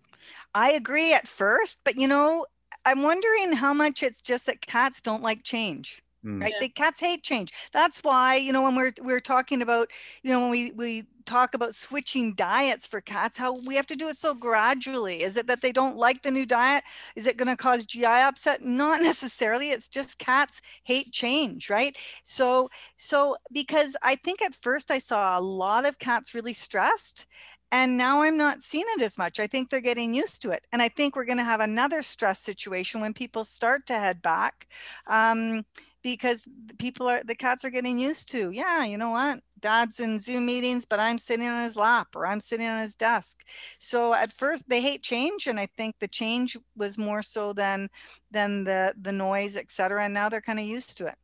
I 0.53 0.71
agree 0.71 1.13
at 1.13 1.27
first, 1.27 1.79
but 1.83 1.95
you 1.97 2.07
know, 2.07 2.45
I'm 2.86 3.03
wondering 3.03 3.53
how 3.53 3.74
much 3.74 4.01
it's 4.01 4.21
just 4.21 4.45
that 4.47 4.62
cats 4.62 5.01
don't 5.01 5.21
like 5.21 5.43
change. 5.43 6.01
Mm. 6.25 6.41
Right? 6.41 6.51
Yeah. 6.53 6.59
The 6.62 6.69
cats 6.69 7.00
hate 7.00 7.24
change. 7.24 7.51
That's 7.71 8.00
why, 8.01 8.36
you 8.36 8.51
know, 8.51 8.63
when 8.63 8.75
we're 8.75 8.93
we're 9.01 9.19
talking 9.21 9.62
about, 9.62 9.89
you 10.24 10.31
know, 10.31 10.41
when 10.41 10.51
we 10.51 10.71
we 10.71 11.03
talk 11.25 11.53
about 11.53 11.75
switching 11.75 12.33
diets 12.33 12.88
for 12.88 13.01
cats, 13.01 13.38
how 13.38 13.53
we 13.65 13.75
have 13.75 13.86
to 13.88 13.95
do 13.95 14.07
it 14.07 14.15
so 14.15 14.33
gradually. 14.33 15.21
Is 15.24 15.36
it 15.38 15.47
that 15.47 15.62
they 15.62 15.71
don't 15.71 15.97
like 15.97 16.24
the 16.24 16.31
new 16.31 16.45
diet? 16.45 16.83
Is 17.15 17.27
it 17.27 17.38
going 17.38 17.50
to 17.50 17.55
cause 17.57 17.86
GI 17.86 18.05
upset? 18.05 18.63
Not 18.63 19.01
necessarily. 19.03 19.69
It's 19.71 19.88
just 19.88 20.17
cats 20.17 20.62
hate 20.83 21.12
change, 21.12 21.69
right? 21.69 21.95
So 22.24 22.69
so 22.97 23.38
because 23.51 23.95
I 24.03 24.15
think 24.15 24.41
at 24.41 24.55
first 24.55 24.91
I 24.91 25.00
saw 25.00 25.38
a 25.38 25.41
lot 25.41 25.86
of 25.88 26.00
cats 26.00 26.33
really 26.33 26.53
stressed 26.53 27.27
and 27.71 27.97
now 27.97 28.21
I'm 28.21 28.38
not 28.38 28.62
seeing 28.62 28.86
it 28.95 29.01
as 29.01 29.17
much. 29.17 29.39
I 29.39 29.47
think 29.47 29.69
they're 29.69 29.81
getting 29.81 30.13
used 30.13 30.41
to 30.43 30.51
it. 30.51 30.63
And 30.71 30.81
I 30.81 30.88
think 30.88 31.15
we're 31.15 31.25
going 31.25 31.38
to 31.38 31.43
have 31.43 31.59
another 31.59 32.01
stress 32.01 32.39
situation 32.39 33.01
when 33.01 33.13
people 33.13 33.43
start 33.43 33.86
to 33.88 33.93
head 34.00 34.21
back 34.21 34.67
um, 35.07 35.65
because 36.07 36.47
the 36.67 36.73
people 36.75 37.05
are, 37.09 37.21
the 37.21 37.35
cats 37.35 37.65
are 37.65 37.69
getting 37.69 37.99
used 37.99 38.29
to, 38.29 38.49
yeah, 38.49 38.85
you 38.85 38.97
know 38.97 39.09
what? 39.09 39.41
Dad's 39.59 39.99
in 39.99 40.21
Zoom 40.21 40.45
meetings, 40.45 40.85
but 40.85 41.01
I'm 41.01 41.17
sitting 41.17 41.47
on 41.47 41.65
his 41.65 41.75
lap 41.75 42.15
or 42.15 42.25
I'm 42.25 42.39
sitting 42.39 42.65
on 42.65 42.81
his 42.81 42.95
desk. 42.95 43.43
So 43.77 44.13
at 44.13 44.31
first 44.31 44.69
they 44.69 44.81
hate 44.81 45.03
change. 45.03 45.47
And 45.47 45.59
I 45.59 45.67
think 45.77 45.95
the 45.99 46.07
change 46.07 46.55
was 46.77 46.97
more 46.97 47.21
so 47.21 47.51
than, 47.51 47.89
than 48.31 48.63
the, 48.63 48.93
the 49.01 49.11
noise, 49.11 49.57
et 49.57 49.69
cetera. 49.69 50.05
And 50.05 50.13
now 50.13 50.29
they're 50.29 50.39
kind 50.39 50.59
of 50.59 50.65
used 50.65 50.97
to 50.99 51.07
it. 51.07 51.15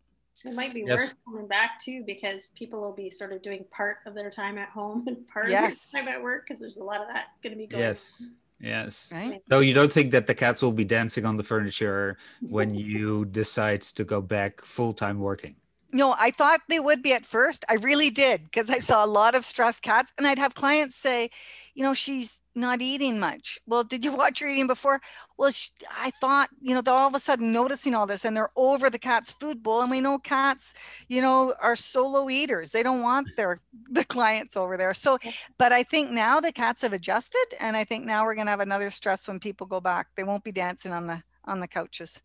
It 0.44 0.54
might 0.54 0.74
be 0.74 0.84
Yes. 0.86 1.00
worse 1.00 1.16
coming 1.24 1.48
back 1.48 1.80
too 1.80 2.04
because 2.06 2.52
people 2.54 2.82
will 2.82 2.92
be 2.96 3.10
sort 3.10 3.32
of 3.32 3.42
doing 3.42 3.64
part 3.72 4.00
of 4.06 4.16
their 4.16 4.30
time 4.30 4.58
at 4.58 4.68
home 4.68 5.08
and 5.08 5.26
part 5.30 5.48
Yes. 5.50 5.86
of 5.86 5.92
their 5.94 6.02
time 6.02 6.14
at 6.14 6.22
work 6.22 6.46
because 6.46 6.60
there's 6.60 6.76
a 6.78 6.84
lot 6.84 7.00
of 7.00 7.08
that 7.08 7.28
going 7.42 7.54
to 7.54 7.58
be 7.58 7.68
going. 7.68 7.84
Yes. 7.84 8.22
Yes. 8.64 9.12
Right. 9.14 9.42
So 9.50 9.60
you 9.60 9.74
don't 9.74 9.92
think 9.92 10.12
that 10.14 10.26
the 10.26 10.34
cats 10.34 10.62
will 10.62 10.72
be 10.72 10.86
dancing 10.86 11.26
on 11.26 11.36
the 11.36 11.44
furniture 11.44 12.18
when 12.40 12.74
you 12.74 13.26
decide 13.26 13.82
to 13.82 14.06
go 14.06 14.22
back 14.22 14.62
full 14.62 14.94
time 14.94 15.20
working? 15.20 15.58
No, 15.96 16.16
I 16.18 16.32
thought 16.32 16.62
they 16.70 16.80
would 16.80 17.04
be 17.04 17.14
at 17.14 17.24
first. 17.24 17.64
I 17.70 17.76
really 17.76 18.10
did 18.10 18.46
because 18.46 18.68
I 18.68 18.80
saw 18.80 19.06
a 19.06 19.08
lot 19.08 19.36
of 19.36 19.46
stressed 19.46 19.84
cats, 19.84 20.12
and 20.18 20.26
I'd 20.26 20.40
have 20.40 20.56
clients 20.56 20.96
say, 20.96 21.30
you 21.76 21.84
know, 21.84 21.94
she's 21.94 22.42
not 22.56 22.82
eating 22.82 23.20
much. 23.20 23.60
Well, 23.68 23.84
did 23.84 24.04
you 24.04 24.12
watch 24.12 24.40
her 24.40 24.48
eating 24.48 24.66
before? 24.66 25.02
Well, 25.38 25.52
sh 25.52 25.70
I 25.92 26.12
thought, 26.20 26.50
you 26.60 26.74
know, 26.74 26.82
they're 26.82 26.94
all 26.96 27.10
of 27.10 27.16
a 27.16 27.20
sudden 27.20 27.54
noticing 27.54 27.94
all 27.94 28.08
this 28.08 28.26
and 28.26 28.36
they're 28.36 28.50
over 28.56 28.90
the 28.90 28.98
cat's 28.98 29.34
food 29.34 29.62
bowl. 29.62 29.82
And 29.82 29.92
we 29.92 30.02
know 30.02 30.18
cats, 30.18 30.74
you 31.08 31.22
know, 31.22 31.54
are 31.62 31.76
solo 31.76 32.28
eaters. 32.30 32.72
They 32.72 32.84
don't 32.84 33.02
want 33.02 33.28
their 33.38 33.62
the 33.92 34.04
clients 34.06 34.58
over 34.58 34.78
there. 34.78 34.94
So, 34.96 35.20
but 35.60 35.72
I 35.72 35.84
think 35.84 36.12
now 36.12 36.40
the 36.40 36.52
cats 36.52 36.82
have 36.82 36.94
adjusted, 36.94 37.46
and 37.60 37.78
I 37.78 37.84
think 37.84 38.06
now 38.06 38.24
we're 38.26 38.36
gonna 38.36 38.50
have 38.52 38.60
another 38.60 38.90
stress 38.90 39.28
when 39.28 39.40
people 39.40 39.68
go 39.68 39.80
back. 39.80 40.08
They 40.16 40.24
won't 40.24 40.44
be 40.44 40.52
dancing 40.52 40.92
on 40.92 41.06
the 41.08 41.24
on 41.46 41.60
the 41.60 41.68
couches. 41.68 42.22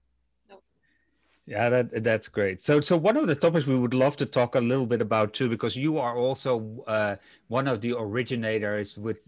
Yeah, 1.49 1.71
that 1.71 2.05
that's 2.05 2.29
great. 2.29 2.63
So, 2.63 2.83
so 2.83 2.95
one 2.95 3.17
of 3.17 3.27
the 3.27 3.35
topics 3.35 3.67
we 3.67 3.79
would 3.79 3.95
love 3.95 4.19
to 4.19 4.27
talk 4.27 4.55
a 4.55 4.61
little 4.61 4.85
bit 4.85 5.01
about 5.01 5.33
too, 5.33 5.49
because 5.49 5.77
you 5.77 5.97
are 5.97 6.15
also 6.15 6.85
uh, 6.87 7.17
one 7.49 7.67
of 7.67 7.81
the 7.81 7.97
originators 7.97 8.99
with 8.99 9.23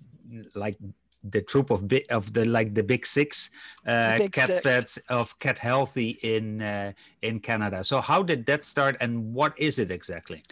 like 0.54 0.76
the 1.24 1.40
troop 1.40 1.70
of 1.70 1.88
big 1.88 2.04
of 2.10 2.34
the 2.34 2.44
like 2.44 2.74
the 2.74 2.82
big 2.82 3.06
six 3.06 3.48
uh, 3.86 4.18
Big 4.18 4.32
cat 4.32 4.48
Six. 4.48 4.62
vets 4.62 4.96
of 5.08 5.38
Cat 5.38 5.58
Healthy 5.58 6.18
in 6.22 6.60
uh, 6.60 6.92
in 7.22 7.40
Canada. 7.40 7.82
So, 7.84 8.02
how 8.02 8.22
did 8.22 8.44
that 8.46 8.64
start, 8.64 8.98
and 9.00 9.32
what 9.32 9.54
is 9.58 9.78
it 9.78 9.90
exactly? 9.90 10.42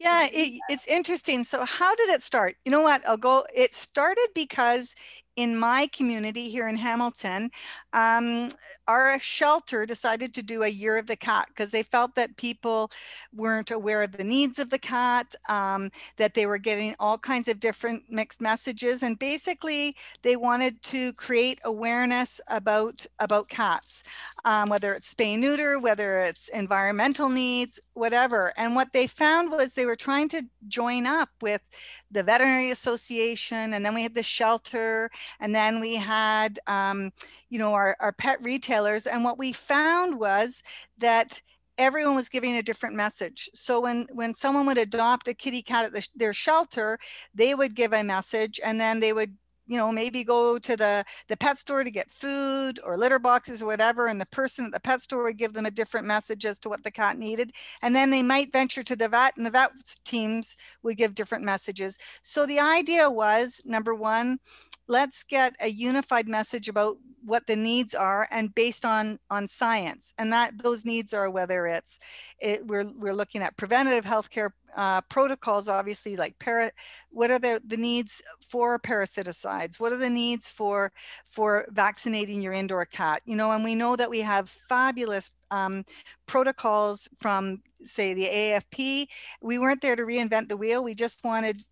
Yeah, 0.00 0.28
it, 0.32 0.62
it's 0.70 0.86
interesting. 0.86 1.44
So, 1.44 1.66
how 1.66 1.94
did 1.94 2.08
it 2.08 2.22
start? 2.22 2.56
You 2.64 2.72
know 2.72 2.80
what? 2.82 3.06
I'll 3.06 3.18
go. 3.18 3.44
It 3.54 3.74
started 3.74 4.28
because 4.34 4.94
in 5.38 5.56
my 5.56 5.88
community 5.92 6.50
here 6.50 6.66
in 6.66 6.76
Hamilton, 6.76 7.48
um, 7.92 8.50
our 8.88 9.20
shelter 9.20 9.86
decided 9.86 10.34
to 10.34 10.42
do 10.42 10.64
a 10.64 10.68
year 10.68 10.98
of 10.98 11.06
the 11.06 11.14
cat 11.14 11.46
because 11.46 11.70
they 11.70 11.84
felt 11.84 12.16
that 12.16 12.36
people 12.36 12.90
weren't 13.32 13.70
aware 13.70 14.02
of 14.02 14.10
the 14.10 14.24
needs 14.24 14.58
of 14.58 14.70
the 14.70 14.80
cat, 14.80 15.36
um, 15.48 15.90
that 16.16 16.34
they 16.34 16.44
were 16.44 16.58
getting 16.58 16.96
all 16.98 17.18
kinds 17.18 17.46
of 17.46 17.60
different 17.60 18.02
mixed 18.10 18.40
messages, 18.40 19.00
and 19.04 19.16
basically 19.20 19.94
they 20.22 20.34
wanted 20.34 20.82
to 20.82 21.12
create 21.12 21.60
awareness 21.64 22.40
about 22.48 23.06
about 23.20 23.48
cats, 23.48 24.02
um, 24.44 24.68
whether 24.68 24.92
it's 24.92 25.14
spay 25.14 25.38
neuter, 25.38 25.78
whether 25.78 26.18
it's 26.18 26.48
environmental 26.48 27.28
needs, 27.28 27.78
whatever. 27.94 28.52
And 28.56 28.74
what 28.74 28.92
they 28.92 29.06
found 29.06 29.52
was 29.52 29.74
they 29.74 29.86
were 29.86 29.94
trying 30.08 30.28
to 30.30 30.42
join 30.66 31.06
up 31.06 31.30
with 31.40 31.62
the 32.10 32.24
veterinary 32.24 32.70
association, 32.72 33.72
and 33.72 33.84
then 33.84 33.94
we 33.94 34.02
had 34.02 34.14
the 34.16 34.22
shelter, 34.22 35.10
and 35.40 35.54
then 35.54 35.80
we 35.80 35.96
had 35.96 36.58
um, 36.66 37.12
you 37.48 37.58
know 37.58 37.72
our, 37.74 37.96
our 38.00 38.12
pet 38.12 38.42
retailers. 38.42 39.06
And 39.06 39.24
what 39.24 39.38
we 39.38 39.52
found 39.52 40.18
was 40.18 40.62
that 40.98 41.40
everyone 41.78 42.16
was 42.16 42.28
giving 42.28 42.56
a 42.56 42.62
different 42.62 42.96
message. 42.96 43.48
So 43.54 43.80
when 43.80 44.06
when 44.12 44.34
someone 44.34 44.66
would 44.66 44.78
adopt 44.78 45.28
a 45.28 45.34
kitty 45.34 45.62
cat 45.62 45.86
at 45.86 45.92
the, 45.92 46.06
their 46.14 46.32
shelter, 46.32 46.98
they 47.34 47.54
would 47.54 47.74
give 47.74 47.92
a 47.92 48.04
message, 48.04 48.60
and 48.62 48.80
then 48.80 49.00
they 49.00 49.12
would 49.12 49.36
you 49.68 49.76
know 49.76 49.92
maybe 49.92 50.24
go 50.24 50.58
to 50.58 50.76
the 50.76 51.04
the 51.28 51.36
pet 51.36 51.58
store 51.58 51.84
to 51.84 51.90
get 51.90 52.10
food 52.10 52.80
or 52.84 52.96
litter 52.96 53.18
boxes 53.18 53.62
or 53.62 53.66
whatever 53.66 54.08
and 54.08 54.20
the 54.20 54.26
person 54.26 54.66
at 54.66 54.72
the 54.72 54.80
pet 54.80 55.00
store 55.00 55.22
would 55.22 55.36
give 55.36 55.52
them 55.52 55.66
a 55.66 55.70
different 55.70 56.06
message 56.06 56.44
as 56.44 56.58
to 56.58 56.68
what 56.68 56.82
the 56.82 56.90
cat 56.90 57.16
needed 57.16 57.52
and 57.82 57.94
then 57.94 58.10
they 58.10 58.22
might 58.22 58.50
venture 58.50 58.82
to 58.82 58.96
the 58.96 59.08
vet 59.08 59.36
and 59.36 59.46
the 59.46 59.50
vet 59.50 59.70
teams 60.04 60.56
would 60.82 60.96
give 60.96 61.14
different 61.14 61.44
messages 61.44 61.98
so 62.22 62.46
the 62.46 62.58
idea 62.58 63.08
was 63.08 63.60
number 63.64 63.94
one 63.94 64.38
let's 64.88 65.22
get 65.22 65.54
a 65.60 65.68
unified 65.68 66.28
message 66.28 66.68
about 66.68 66.96
what 67.24 67.46
the 67.46 67.56
needs 67.56 67.94
are 67.94 68.26
and 68.30 68.54
based 68.54 68.84
on 68.84 69.18
on 69.30 69.46
science. 69.46 70.14
And 70.18 70.32
that 70.32 70.62
those 70.62 70.84
needs 70.84 71.12
are 71.12 71.30
whether 71.30 71.66
it's 71.66 72.00
it, 72.40 72.66
we're 72.66 72.90
we're 72.96 73.14
looking 73.14 73.42
at 73.42 73.56
preventative 73.56 74.04
healthcare 74.04 74.50
uh, 74.76 75.00
protocols 75.02 75.68
obviously 75.68 76.16
like 76.16 76.38
para 76.38 76.70
what 77.10 77.30
are 77.30 77.38
the 77.38 77.60
the 77.66 77.76
needs 77.76 78.22
for 78.48 78.78
parasiticides? 78.78 79.78
What 79.78 79.92
are 79.92 79.98
the 79.98 80.10
needs 80.10 80.50
for 80.50 80.92
for 81.28 81.66
vaccinating 81.70 82.40
your 82.40 82.52
indoor 82.52 82.86
cat? 82.86 83.22
You 83.24 83.36
know 83.36 83.50
and 83.52 83.64
we 83.64 83.74
know 83.74 83.96
that 83.96 84.10
we 84.10 84.20
have 84.20 84.48
fabulous 84.68 85.30
um, 85.50 85.84
protocols 86.26 87.08
from 87.18 87.62
say 87.84 88.12
the 88.12 88.26
afp 88.26 89.06
we 89.40 89.58
weren't 89.58 89.80
there 89.82 89.96
to 89.96 90.02
reinvent 90.02 90.48
the 90.48 90.56
wheel. 90.56 90.82
We 90.82 90.94
just 90.94 91.24
wanted 91.24 91.62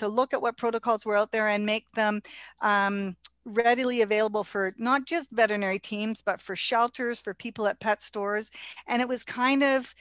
to 0.00 0.08
look 0.08 0.34
at 0.34 0.42
what 0.42 0.56
protocols 0.56 1.06
were 1.06 1.16
out 1.16 1.30
there 1.30 1.48
and 1.48 1.64
make 1.64 1.86
them 1.94 2.20
um, 2.62 3.16
readily 3.44 4.02
available 4.02 4.44
for 4.44 4.74
not 4.78 5.06
just 5.06 5.30
veterinary 5.30 5.78
teams, 5.78 6.22
but 6.22 6.40
for 6.40 6.56
shelters, 6.56 7.20
for 7.20 7.34
people 7.34 7.66
at 7.66 7.80
pet 7.80 8.02
stores. 8.02 8.50
And 8.86 9.02
it 9.02 9.08
was 9.08 9.24
kind 9.24 9.62
of 9.62 9.94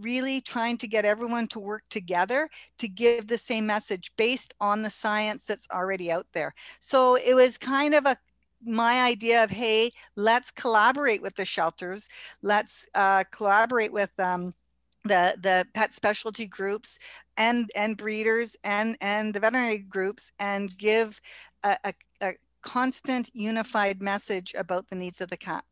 really 0.00 0.40
trying 0.42 0.76
to 0.76 0.86
get 0.86 1.06
everyone 1.06 1.48
to 1.48 1.58
work 1.58 1.82
together 1.88 2.50
to 2.78 2.88
give 2.88 3.26
the 3.26 3.38
same 3.38 3.66
message 3.66 4.12
based 4.18 4.52
on 4.60 4.82
the 4.82 4.90
science 4.90 5.46
that's 5.46 5.66
already 5.72 6.12
out 6.12 6.26
there. 6.34 6.54
So 6.78 7.16
it 7.16 7.34
was 7.34 7.56
kind 7.56 7.94
of 7.94 8.04
a 8.04 8.18
my 8.64 9.04
idea 9.04 9.44
of 9.44 9.50
hey 9.50 9.88
let's 10.16 10.50
collaborate 10.50 11.22
with 11.22 11.36
the 11.36 11.44
shelters 11.44 12.08
let's 12.42 12.88
uh, 12.96 13.22
collaborate 13.30 13.92
with 13.92 14.10
um, 14.18 14.52
the 15.08 15.36
the 15.40 15.66
pet 15.74 15.92
specialty 15.94 16.46
groups 16.46 16.98
and 17.36 17.70
and 17.74 17.96
breeders 17.96 18.56
and 18.64 18.96
and 19.00 19.34
the 19.34 19.40
veterinary 19.40 19.78
groups 19.78 20.32
and 20.38 20.76
give 20.76 21.20
a, 21.64 21.76
a, 21.84 21.94
a 22.20 22.32
constant 22.62 23.30
unified 23.34 24.02
message 24.02 24.54
about 24.56 24.88
the 24.88 24.96
needs 24.96 25.20
of 25.20 25.30
the 25.30 25.36
cat 25.36 25.64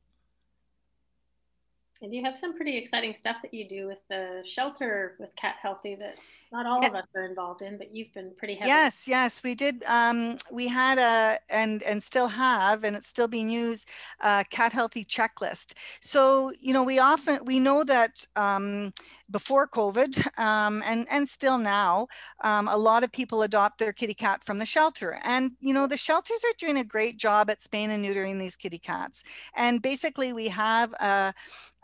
and 2.02 2.14
you 2.14 2.24
have 2.24 2.36
some 2.36 2.54
pretty 2.54 2.76
exciting 2.76 3.14
stuff 3.14 3.36
that 3.42 3.52
you 3.52 3.68
do 3.68 3.86
with 3.86 3.98
the 4.08 4.42
shelter 4.44 5.16
with 5.18 5.34
Cat 5.36 5.56
Healthy 5.60 5.96
that 5.96 6.16
not 6.52 6.64
all 6.64 6.84
of 6.84 6.94
us 6.94 7.06
are 7.14 7.24
involved 7.24 7.60
in, 7.60 7.76
but 7.76 7.94
you've 7.94 8.12
been 8.14 8.32
pretty 8.36 8.54
heavy. 8.54 8.68
Yes, 8.68 9.08
yes, 9.08 9.42
we 9.42 9.54
did. 9.54 9.82
Um, 9.84 10.36
we 10.50 10.68
had 10.68 10.98
a 10.98 11.38
and 11.50 11.82
and 11.82 12.02
still 12.02 12.28
have, 12.28 12.84
and 12.84 12.94
it's 12.96 13.08
still 13.08 13.26
being 13.26 13.50
used. 13.50 13.88
Uh, 14.20 14.44
Cat 14.48 14.72
Healthy 14.72 15.04
checklist. 15.04 15.74
So 16.00 16.52
you 16.60 16.72
know, 16.72 16.84
we 16.84 16.98
often 16.98 17.40
we 17.44 17.58
know 17.58 17.82
that 17.84 18.24
um, 18.36 18.92
before 19.30 19.66
COVID 19.66 20.38
um, 20.38 20.82
and 20.86 21.06
and 21.10 21.28
still 21.28 21.58
now, 21.58 22.06
um, 22.42 22.68
a 22.68 22.76
lot 22.76 23.02
of 23.02 23.10
people 23.10 23.42
adopt 23.42 23.78
their 23.78 23.92
kitty 23.92 24.14
cat 24.14 24.44
from 24.44 24.58
the 24.58 24.66
shelter, 24.66 25.18
and 25.24 25.52
you 25.60 25.74
know 25.74 25.86
the 25.88 25.96
shelters 25.96 26.44
are 26.44 26.54
doing 26.58 26.78
a 26.78 26.84
great 26.84 27.16
job 27.18 27.50
at 27.50 27.60
spaying 27.60 27.90
and 27.90 28.04
neutering 28.04 28.38
these 28.38 28.56
kitty 28.56 28.78
cats. 28.78 29.24
And 29.54 29.82
basically, 29.82 30.32
we 30.32 30.48
have 30.48 30.92
a 30.94 31.34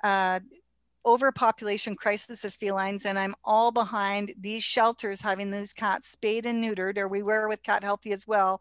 uh, 0.03 0.41
overpopulation 1.05 1.97
crisis 1.97 2.45
of 2.45 2.55
felines 2.55 3.05
and 3.05 3.19
i'm 3.19 3.35
all 3.45 3.73
behind 3.73 4.33
these 4.41 4.63
shelters 4.63 5.21
having 5.21 5.51
those 5.51 5.73
cats 5.73 6.09
spayed 6.09 6.47
and 6.47 6.63
neutered 6.63 6.97
or 6.97 7.09
we 7.09 7.25
were 7.25 7.49
with 7.49 7.61
cat 7.65 7.83
healthy 7.83 8.13
as 8.13 8.25
well 8.25 8.61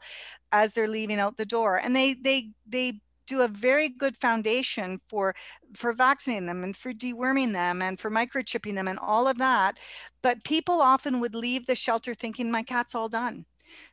as 0.51 0.73
they're 0.73 0.87
leaving 0.87 1.19
out 1.19 1.37
the 1.37 1.45
door. 1.45 1.77
And 1.77 1.95
they 1.95 2.13
they 2.13 2.49
they 2.67 3.01
do 3.27 3.41
a 3.41 3.47
very 3.47 3.87
good 3.87 4.17
foundation 4.17 4.99
for 5.07 5.35
for 5.73 5.93
vaccinating 5.93 6.47
them 6.47 6.63
and 6.63 6.75
for 6.75 6.91
deworming 6.93 7.53
them 7.53 7.81
and 7.81 7.99
for 7.99 8.11
microchipping 8.11 8.75
them 8.75 8.87
and 8.87 8.99
all 8.99 9.27
of 9.27 9.37
that. 9.37 9.77
But 10.21 10.43
people 10.43 10.81
often 10.81 11.19
would 11.19 11.35
leave 11.35 11.67
the 11.67 11.75
shelter 11.75 12.13
thinking 12.13 12.51
my 12.51 12.63
cat's 12.63 12.95
all 12.95 13.09
done. 13.09 13.45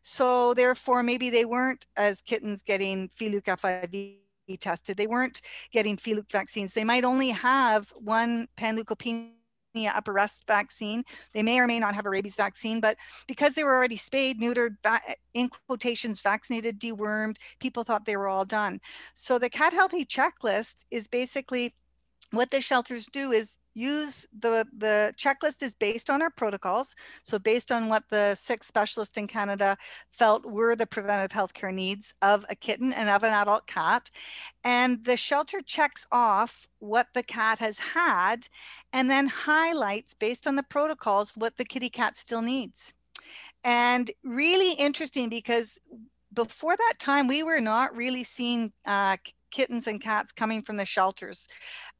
So 0.02 0.54
therefore 0.54 1.02
maybe 1.02 1.30
they 1.30 1.44
weren't 1.44 1.86
as 1.96 2.22
kittens 2.22 2.62
getting 2.62 3.08
Filuke 3.08 3.44
FIV 3.44 4.18
tested. 4.56 4.96
They 4.96 5.06
weren't 5.06 5.40
getting 5.72 5.96
Filuke 5.96 6.30
vaccines. 6.30 6.74
They 6.74 6.84
might 6.84 7.04
only 7.04 7.30
have 7.30 7.92
one 7.96 8.48
panleukopenia 8.56 9.32
upper 9.94 10.12
rest 10.12 10.44
vaccine. 10.46 11.04
They 11.34 11.42
may 11.42 11.60
or 11.60 11.66
may 11.66 11.78
not 11.78 11.94
have 11.94 12.06
a 12.06 12.10
rabies 12.10 12.36
vaccine, 12.36 12.80
but 12.80 12.96
because 13.26 13.54
they 13.54 13.64
were 13.64 13.74
already 13.74 13.96
spayed, 13.96 14.40
neutered, 14.40 14.76
in 15.34 15.50
quotations, 15.66 16.20
vaccinated, 16.20 16.80
dewormed, 16.80 17.36
people 17.60 17.84
thought 17.84 18.04
they 18.04 18.16
were 18.16 18.28
all 18.28 18.44
done. 18.44 18.80
So 19.14 19.38
the 19.38 19.50
Cat 19.50 19.72
Healthy 19.72 20.06
checklist 20.06 20.84
is 20.90 21.06
basically 21.06 21.74
what 22.30 22.50
the 22.50 22.60
shelters 22.60 23.06
do 23.06 23.32
is 23.32 23.58
use 23.78 24.26
the 24.38 24.66
the 24.76 25.14
checklist 25.16 25.62
is 25.62 25.74
based 25.74 26.10
on 26.10 26.22
our 26.22 26.30
protocols. 26.30 26.94
So 27.22 27.38
based 27.38 27.70
on 27.70 27.88
what 27.88 28.04
the 28.10 28.34
six 28.34 28.66
specialists 28.66 29.16
in 29.16 29.26
canada 29.26 29.76
felt 30.10 30.44
were 30.44 30.74
the 30.74 30.86
preventive 30.86 31.30
healthcare 31.30 31.72
needs 31.72 32.14
of 32.20 32.44
a 32.50 32.56
kitten 32.56 32.92
and 32.92 33.08
of 33.08 33.22
an 33.22 33.32
adult 33.32 33.66
cat. 33.66 34.10
And 34.64 35.04
the 35.04 35.16
shelter 35.16 35.60
checks 35.62 36.06
off 36.10 36.66
what 36.80 37.08
the 37.14 37.22
cat 37.22 37.58
has 37.60 37.78
had 37.78 38.48
and 38.92 39.10
then 39.10 39.28
highlights 39.28 40.14
based 40.14 40.46
on 40.46 40.56
the 40.56 40.62
protocols 40.62 41.32
what 41.36 41.56
the 41.56 41.64
kitty 41.64 41.90
cat 41.90 42.16
still 42.16 42.42
needs. 42.42 42.94
And 43.64 44.10
really 44.24 44.72
interesting 44.72 45.28
because 45.28 45.78
before 46.32 46.76
that 46.76 46.94
time 46.98 47.26
we 47.26 47.42
were 47.42 47.60
not 47.60 47.96
really 47.96 48.24
seeing 48.24 48.72
uh, 48.86 49.16
kittens 49.50 49.86
and 49.86 50.00
cats 50.00 50.32
coming 50.32 50.62
from 50.62 50.76
the 50.76 50.84
shelters. 50.84 51.48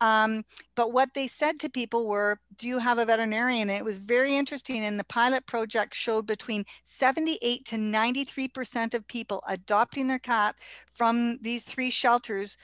Um, 0.01 0.45
but 0.75 0.93
what 0.93 1.11
they 1.15 1.27
said 1.27 1.59
to 1.61 1.69
people 1.69 2.07
were, 2.07 2.41
Do 2.57 2.69
you 2.69 2.79
have 2.79 2.99
a 2.99 3.05
veterinarian? 3.05 3.69
And 3.71 3.79
it 3.79 3.85
was 3.85 3.99
very 3.99 4.37
interesting. 4.37 4.85
And 4.85 4.99
the 4.99 5.05
pilot 5.05 5.47
project 5.47 5.95
showed 5.95 6.27
between 6.27 6.65
78 6.85 7.65
to 7.67 7.77
93% 7.77 8.95
of 8.95 9.07
people 9.09 9.43
adopting 9.49 10.09
their 10.09 10.19
cat 10.19 10.57
from 10.91 11.39
these 11.43 11.65
three 11.65 11.91
shelters 11.91 12.57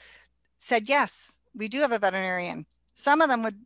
said, 0.59 0.89
Yes, 0.89 1.39
we 1.55 1.69
do 1.69 1.81
have 1.81 1.93
a 1.93 1.99
veterinarian. 1.99 2.67
Some 2.95 3.21
of 3.21 3.29
them 3.29 3.43
would 3.43 3.59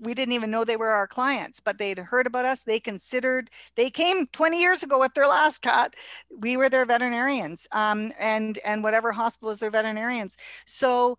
we 0.00 0.14
didn't 0.14 0.34
even 0.34 0.50
know 0.50 0.64
they 0.64 0.76
were 0.76 0.88
our 0.88 1.06
clients, 1.06 1.60
but 1.60 1.78
they'd 1.78 1.98
heard 1.98 2.26
about 2.26 2.44
us. 2.44 2.62
They 2.62 2.80
considered, 2.80 3.50
they 3.76 3.90
came 3.90 4.26
20 4.26 4.60
years 4.60 4.82
ago 4.82 4.98
with 4.98 5.14
their 5.14 5.26
last 5.26 5.62
cat. 5.62 5.94
We 6.30 6.56
were 6.56 6.68
their 6.68 6.86
veterinarians 6.86 7.66
um, 7.72 8.12
and, 8.18 8.58
and 8.64 8.82
whatever 8.82 9.12
hospital 9.12 9.50
is 9.50 9.60
their 9.60 9.70
veterinarians. 9.70 10.36
So 10.66 11.18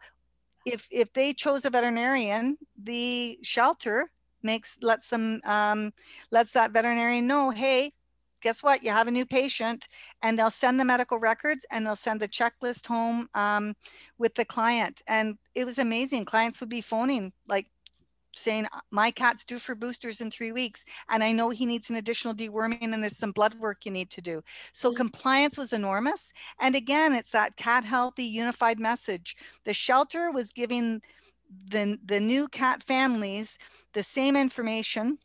if, 0.65 0.87
if 0.91 1.13
they 1.13 1.33
chose 1.33 1.65
a 1.65 1.69
veterinarian, 1.69 2.57
the 2.81 3.39
shelter 3.41 4.11
makes, 4.43 4.77
lets 4.81 5.09
them, 5.09 5.41
um, 5.45 5.91
lets 6.31 6.51
that 6.51 6.71
veterinarian 6.71 7.27
know, 7.27 7.51
hey, 7.51 7.93
guess 8.41 8.63
what? 8.63 8.83
You 8.83 8.91
have 8.91 9.07
a 9.07 9.11
new 9.11 9.25
patient, 9.25 9.87
and 10.21 10.37
they'll 10.37 10.51
send 10.51 10.79
the 10.79 10.85
medical 10.85 11.19
records 11.19 11.65
and 11.71 11.85
they'll 11.85 11.95
send 11.95 12.19
the 12.19 12.27
checklist 12.27 12.87
home 12.87 13.27
um, 13.33 13.75
with 14.17 14.35
the 14.35 14.45
client. 14.45 15.01
And 15.07 15.37
it 15.55 15.65
was 15.65 15.77
amazing. 15.77 16.25
Clients 16.25 16.59
would 16.59 16.69
be 16.69 16.81
phoning 16.81 17.33
like 17.47 17.67
saying 18.39 18.65
my 18.91 19.11
cat's 19.11 19.45
due 19.45 19.59
for 19.59 19.75
boosters 19.75 20.21
in 20.21 20.31
three 20.31 20.51
weeks 20.51 20.85
and 21.09 21.23
i 21.23 21.31
know 21.31 21.49
he 21.49 21.65
needs 21.65 21.89
an 21.89 21.95
additional 21.95 22.33
deworming 22.33 22.93
and 22.93 23.03
there's 23.03 23.17
some 23.17 23.31
blood 23.31 23.55
work 23.55 23.85
you 23.85 23.91
need 23.91 24.09
to 24.09 24.21
do 24.21 24.41
so 24.73 24.89
mm-hmm. 24.89 24.97
compliance 24.97 25.57
was 25.57 25.73
enormous 25.73 26.33
and 26.59 26.75
again 26.75 27.13
it's 27.13 27.31
that 27.31 27.55
cat 27.55 27.83
healthy 27.83 28.23
unified 28.23 28.79
message 28.79 29.35
the 29.65 29.73
shelter 29.73 30.31
was 30.31 30.51
giving 30.51 31.01
the 31.69 31.97
the 32.03 32.19
new 32.19 32.47
cat 32.47 32.83
families 32.83 33.57
the 33.93 34.03
same 34.03 34.35
information 34.35 35.17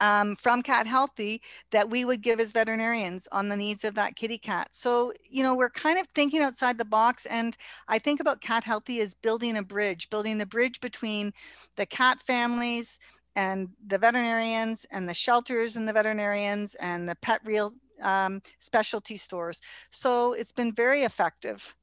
um, 0.00 0.36
from 0.36 0.62
Cat 0.62 0.86
Healthy 0.86 1.42
that 1.70 1.90
we 1.90 2.04
would 2.04 2.22
give 2.22 2.40
as 2.40 2.52
veterinarians 2.52 3.28
on 3.32 3.48
the 3.48 3.56
needs 3.56 3.84
of 3.84 3.94
that 3.94 4.16
kitty 4.16 4.38
cat. 4.38 4.68
So, 4.72 5.12
you 5.28 5.42
know, 5.42 5.54
we're 5.54 5.70
kind 5.70 5.98
of 5.98 6.06
thinking 6.14 6.40
outside 6.40 6.78
the 6.78 6.84
box. 6.84 7.26
And 7.26 7.56
I 7.88 7.98
think 7.98 8.20
about 8.20 8.40
Cat 8.40 8.64
Healthy 8.64 9.00
as 9.00 9.14
building 9.14 9.56
a 9.56 9.62
bridge, 9.62 10.10
building 10.10 10.38
the 10.38 10.46
bridge 10.46 10.80
between 10.80 11.32
the 11.76 11.86
cat 11.86 12.22
families 12.22 12.98
and 13.36 13.68
the 13.86 13.98
veterinarians 13.98 14.86
and 14.90 15.08
the 15.08 15.14
shelters 15.14 15.76
and 15.76 15.88
the 15.88 15.92
veterinarians 15.92 16.74
and 16.76 17.08
the 17.08 17.14
pet 17.16 17.40
real 17.44 17.74
um, 18.02 18.42
specialty 18.58 19.16
stores. 19.16 19.60
So 19.90 20.32
it's 20.32 20.52
been 20.52 20.72
very 20.72 21.02
effective. 21.02 21.74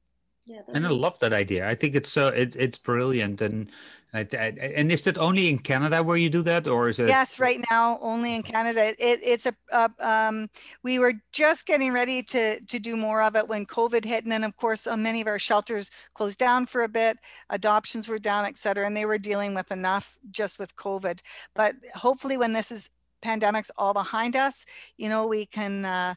Yeah, 0.46 0.60
and 0.72 0.86
I 0.86 0.90
love 0.90 1.18
that 1.18 1.32
idea. 1.32 1.68
I 1.68 1.74
think 1.74 1.96
it's 1.96 2.08
so 2.08 2.28
it, 2.28 2.54
it's 2.54 2.78
brilliant. 2.78 3.40
And 3.40 3.68
and 4.12 4.92
is 4.92 5.08
it 5.08 5.18
only 5.18 5.48
in 5.48 5.58
Canada 5.58 6.04
where 6.04 6.16
you 6.16 6.30
do 6.30 6.42
that, 6.42 6.68
or 6.68 6.88
is 6.88 7.00
it? 7.00 7.08
Yes, 7.08 7.40
right 7.40 7.60
now 7.68 7.98
only 8.00 8.36
in 8.36 8.44
Canada. 8.44 8.94
It, 8.98 9.18
it's 9.22 9.46
a, 9.46 9.54
a 9.72 9.90
um, 9.98 10.48
we 10.84 11.00
were 11.00 11.14
just 11.32 11.66
getting 11.66 11.92
ready 11.92 12.22
to 12.22 12.60
to 12.60 12.78
do 12.78 12.96
more 12.96 13.22
of 13.22 13.34
it 13.34 13.48
when 13.48 13.66
COVID 13.66 14.04
hit, 14.04 14.22
and 14.22 14.30
then 14.30 14.44
of 14.44 14.56
course 14.56 14.86
uh, 14.86 14.96
many 14.96 15.20
of 15.20 15.26
our 15.26 15.40
shelters 15.40 15.90
closed 16.14 16.38
down 16.38 16.66
for 16.66 16.84
a 16.84 16.88
bit. 16.88 17.18
Adoptions 17.50 18.06
were 18.06 18.20
down, 18.20 18.46
et 18.46 18.56
cetera, 18.56 18.86
and 18.86 18.96
they 18.96 19.04
were 19.04 19.18
dealing 19.18 19.52
with 19.52 19.72
enough 19.72 20.16
just 20.30 20.60
with 20.60 20.76
COVID. 20.76 21.22
But 21.56 21.74
hopefully, 21.96 22.36
when 22.36 22.52
this 22.52 22.70
is 22.70 22.88
pandemics 23.20 23.70
all 23.76 23.94
behind 23.94 24.36
us, 24.36 24.64
you 24.96 25.08
know, 25.08 25.26
we 25.26 25.46
can. 25.46 25.84
Uh, 25.84 26.14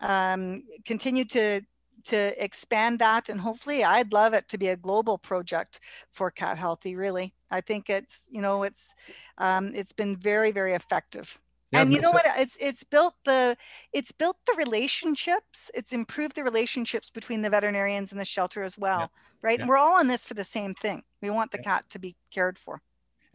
um, 0.00 0.64
continue 0.84 1.24
to 1.26 1.62
to 2.04 2.42
expand 2.42 2.98
that 2.98 3.28
and 3.28 3.40
hopefully 3.40 3.84
i'd 3.84 4.12
love 4.12 4.34
it 4.34 4.48
to 4.48 4.58
be 4.58 4.68
a 4.68 4.76
global 4.76 5.18
project 5.18 5.80
for 6.10 6.30
cat 6.30 6.58
healthy 6.58 6.94
really. 6.94 7.34
I 7.50 7.60
think 7.60 7.90
it's 7.90 8.28
you 8.30 8.40
know 8.40 8.62
it's 8.62 8.94
um, 9.38 9.72
it's 9.74 9.92
been 9.92 10.16
very 10.16 10.52
very 10.52 10.74
effective. 10.74 11.38
Yeah, 11.70 11.82
and 11.82 11.92
you 11.92 12.00
know 12.00 12.10
what? 12.10 12.24
It's 12.38 12.56
it's 12.60 12.84
built 12.84 13.14
the 13.24 13.56
it's 13.92 14.12
built 14.12 14.36
the 14.46 14.54
relationships. 14.56 15.70
It's 15.74 15.92
improved 15.92 16.34
the 16.34 16.44
relationships 16.44 17.10
between 17.10 17.42
the 17.42 17.50
veterinarians 17.50 18.12
and 18.12 18.20
the 18.20 18.24
shelter 18.24 18.62
as 18.62 18.78
well 18.78 19.00
yeah. 19.00 19.06
right? 19.42 19.58
Yeah. 19.58 19.62
and 19.62 19.68
we're 19.68 19.78
all 19.78 19.98
on 19.98 20.08
this 20.08 20.24
for 20.24 20.34
the 20.34 20.44
same 20.44 20.74
thing. 20.74 21.02
We 21.20 21.30
want 21.30 21.52
the 21.52 21.58
cat 21.58 21.84
to 21.90 21.98
be 21.98 22.16
cared 22.30 22.58
for. 22.58 22.82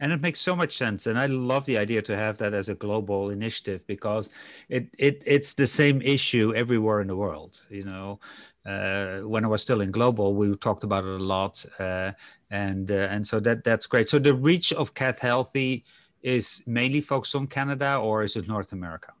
And 0.00 0.12
it 0.12 0.20
makes 0.20 0.40
so 0.40 0.54
much 0.54 0.76
sense 0.76 1.08
and 1.08 1.18
i 1.18 1.26
love 1.26 1.66
the 1.66 1.76
idea 1.76 2.00
to 2.02 2.14
have 2.14 2.38
that 2.38 2.54
as 2.54 2.68
a 2.68 2.76
global 2.76 3.30
initiative 3.30 3.84
because 3.88 4.30
it, 4.68 4.86
it 4.96 5.24
it's 5.26 5.54
the 5.54 5.66
same 5.66 6.00
issue 6.02 6.54
everywhere 6.54 7.00
in 7.00 7.08
the 7.08 7.16
world 7.16 7.66
you 7.68 7.82
know 7.82 8.20
uh, 8.68 9.20
when 9.20 9.44
I 9.44 9.48
was 9.48 9.62
still 9.62 9.80
in 9.80 9.90
global, 9.90 10.34
we 10.34 10.54
talked 10.56 10.84
about 10.84 11.04
it 11.04 11.20
a 11.20 11.24
lot, 11.24 11.64
uh, 11.78 12.12
and 12.50 12.90
uh, 12.90 13.14
and 13.14 13.26
so 13.26 13.40
that 13.40 13.64
that's 13.64 13.86
great. 13.86 14.08
So 14.08 14.18
the 14.18 14.34
reach 14.34 14.72
of 14.72 14.94
Cat 14.94 15.18
Healthy 15.20 15.84
is 16.22 16.62
mainly 16.66 17.00
focused 17.00 17.34
on 17.34 17.46
Canada, 17.46 17.96
or 17.96 18.22
is 18.22 18.36
it 18.36 18.46
North 18.46 18.72
America? 18.72 19.12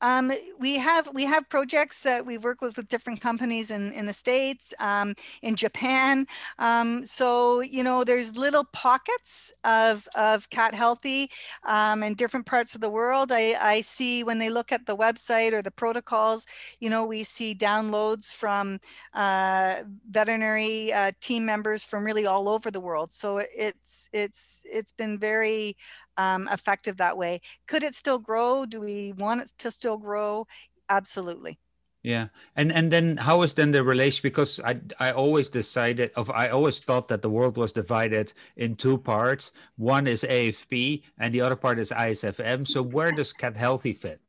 Um, 0.00 0.32
we 0.58 0.78
have 0.78 1.08
we 1.14 1.24
have 1.24 1.48
projects 1.48 2.00
that 2.00 2.26
we 2.26 2.38
work 2.38 2.60
with 2.60 2.76
with 2.76 2.88
different 2.88 3.20
companies 3.20 3.70
in, 3.70 3.92
in 3.92 4.06
the 4.06 4.12
states, 4.12 4.74
um, 4.78 5.14
in 5.42 5.56
Japan. 5.56 6.26
Um, 6.58 7.06
so 7.06 7.60
you 7.60 7.82
know, 7.82 8.04
there's 8.04 8.36
little 8.36 8.64
pockets 8.64 9.52
of 9.64 10.08
of 10.16 10.50
cat 10.50 10.74
healthy 10.74 11.30
um, 11.64 12.02
in 12.02 12.14
different 12.14 12.46
parts 12.46 12.74
of 12.74 12.80
the 12.80 12.90
world. 12.90 13.32
I, 13.32 13.54
I 13.60 13.80
see 13.80 14.24
when 14.24 14.38
they 14.38 14.50
look 14.50 14.72
at 14.72 14.86
the 14.86 14.96
website 14.96 15.52
or 15.52 15.62
the 15.62 15.70
protocols, 15.70 16.46
you 16.80 16.90
know, 16.90 17.04
we 17.04 17.24
see 17.24 17.54
downloads 17.54 18.26
from 18.34 18.78
uh, 19.14 19.82
veterinary 20.10 20.92
uh, 20.92 21.12
team 21.20 21.44
members 21.46 21.84
from 21.84 22.04
really 22.04 22.26
all 22.26 22.48
over 22.48 22.70
the 22.70 22.80
world. 22.80 23.12
So 23.12 23.38
it's 23.38 24.08
it's 24.12 24.60
it's 24.64 24.92
been 24.92 25.18
very 25.18 25.76
um, 26.16 26.48
effective 26.50 26.96
that 26.98 27.16
way. 27.16 27.40
Could 27.66 27.82
it 27.82 27.94
still 27.94 28.18
grow? 28.18 28.66
Do 28.66 28.80
we 28.80 29.12
want 29.16 29.42
it 29.42 29.52
to 29.58 29.70
still 29.70 29.96
grow? 29.96 30.46
Absolutely. 30.88 31.58
Yeah, 32.04 32.28
and 32.54 32.70
and 32.70 32.92
then 32.92 33.16
how 33.16 33.40
is 33.42 33.54
then 33.54 33.70
the 33.70 33.82
relation? 33.82 34.20
Because 34.22 34.60
I 34.60 34.78
I 35.00 35.10
always 35.10 35.48
decided 35.48 36.12
of 36.16 36.30
I 36.30 36.48
always 36.48 36.78
thought 36.78 37.08
that 37.08 37.22
the 37.22 37.30
world 37.30 37.56
was 37.56 37.72
divided 37.72 38.34
in 38.56 38.76
two 38.76 38.98
parts. 38.98 39.52
One 39.76 40.06
is 40.06 40.22
AFP, 40.22 41.02
and 41.18 41.32
the 41.32 41.40
other 41.40 41.56
part 41.56 41.78
is 41.78 41.90
ISFM. 41.90 42.68
So 42.68 42.82
where 42.82 43.10
does 43.10 43.32
Cat 43.40 43.56
Healthy 43.56 43.94
fit? 43.94 44.20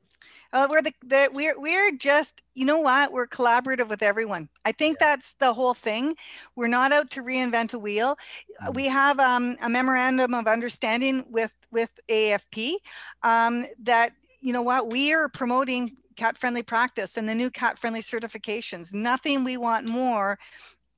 Uh, 0.56 0.68
we're 0.72 0.82
the, 0.82 0.94
the 1.06 1.30
we're 1.34 1.60
we're 1.60 1.92
just 1.92 2.42
you 2.54 2.64
know 2.64 2.80
what 2.80 3.12
we're 3.12 3.28
collaborative 3.28 3.90
with 3.90 4.02
everyone. 4.02 4.48
I 4.64 4.72
think 4.72 4.98
yeah. 5.02 5.08
that's 5.08 5.34
the 5.34 5.54
whole 5.54 5.74
thing. 5.74 6.16
We're 6.56 6.70
not 6.70 6.94
out 6.94 7.12
to 7.12 7.22
reinvent 7.22 7.74
a 7.74 7.78
wheel. 7.78 8.18
Mm. 8.64 8.74
We 8.74 8.86
have 8.86 9.20
um, 9.20 9.58
a 9.62 9.70
memorandum 9.70 10.34
of 10.34 10.48
understanding 10.48 11.26
with 11.30 11.52
with 11.72 11.90
AFP 12.10 12.76
um, 13.22 13.66
that 13.84 14.14
you 14.40 14.54
know 14.54 14.62
what 14.62 14.90
we 14.90 15.14
are 15.14 15.28
promoting 15.28 15.98
cat 16.16 16.38
friendly 16.38 16.64
practice 16.64 17.18
and 17.18 17.28
the 17.28 17.36
new 17.36 17.50
cat 17.50 17.78
friendly 17.78 18.02
certifications. 18.02 18.94
Nothing 18.94 19.44
we 19.44 19.58
want 19.58 19.90
more 19.90 20.40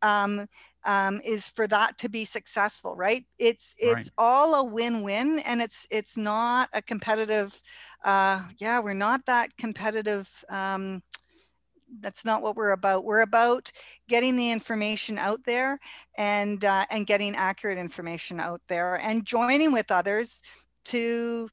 um, 0.04 0.48
um, 0.88 1.20
is 1.26 1.50
for 1.50 1.68
that 1.68 1.98
to 2.00 2.10
be 2.10 2.26
successful, 2.26 2.96
right? 2.96 3.26
It's 3.38 3.76
it's 3.78 3.94
right. 3.94 4.10
all 4.18 4.56
a 4.56 4.64
win-win, 4.64 5.40
and 5.40 5.62
it's 5.62 5.86
it's 5.92 6.16
not 6.16 6.70
a 6.74 6.82
competitive. 6.82 7.62
Uh, 8.08 8.40
yeah, 8.58 8.80
we're 8.80 8.94
not 8.94 9.26
that 9.26 9.58
competitive. 9.58 10.46
Um, 10.48 11.04
that's 12.00 12.24
not 12.24 12.42
what 12.42 12.56
we're 12.56 12.72
about. 12.72 13.04
We're 13.04 13.20
about 13.20 13.70
getting 14.08 14.38
the 14.38 14.50
information 14.50 15.18
out 15.18 15.44
there 15.46 15.78
and 16.18 16.64
uh, 16.64 16.86
and 16.90 17.06
getting 17.06 17.36
accurate 17.36 17.78
information 17.78 18.40
out 18.40 18.62
there 18.70 18.96
and 18.96 19.26
joining 19.26 19.74
with 19.74 19.92
others 19.92 20.42
to, 20.86 21.50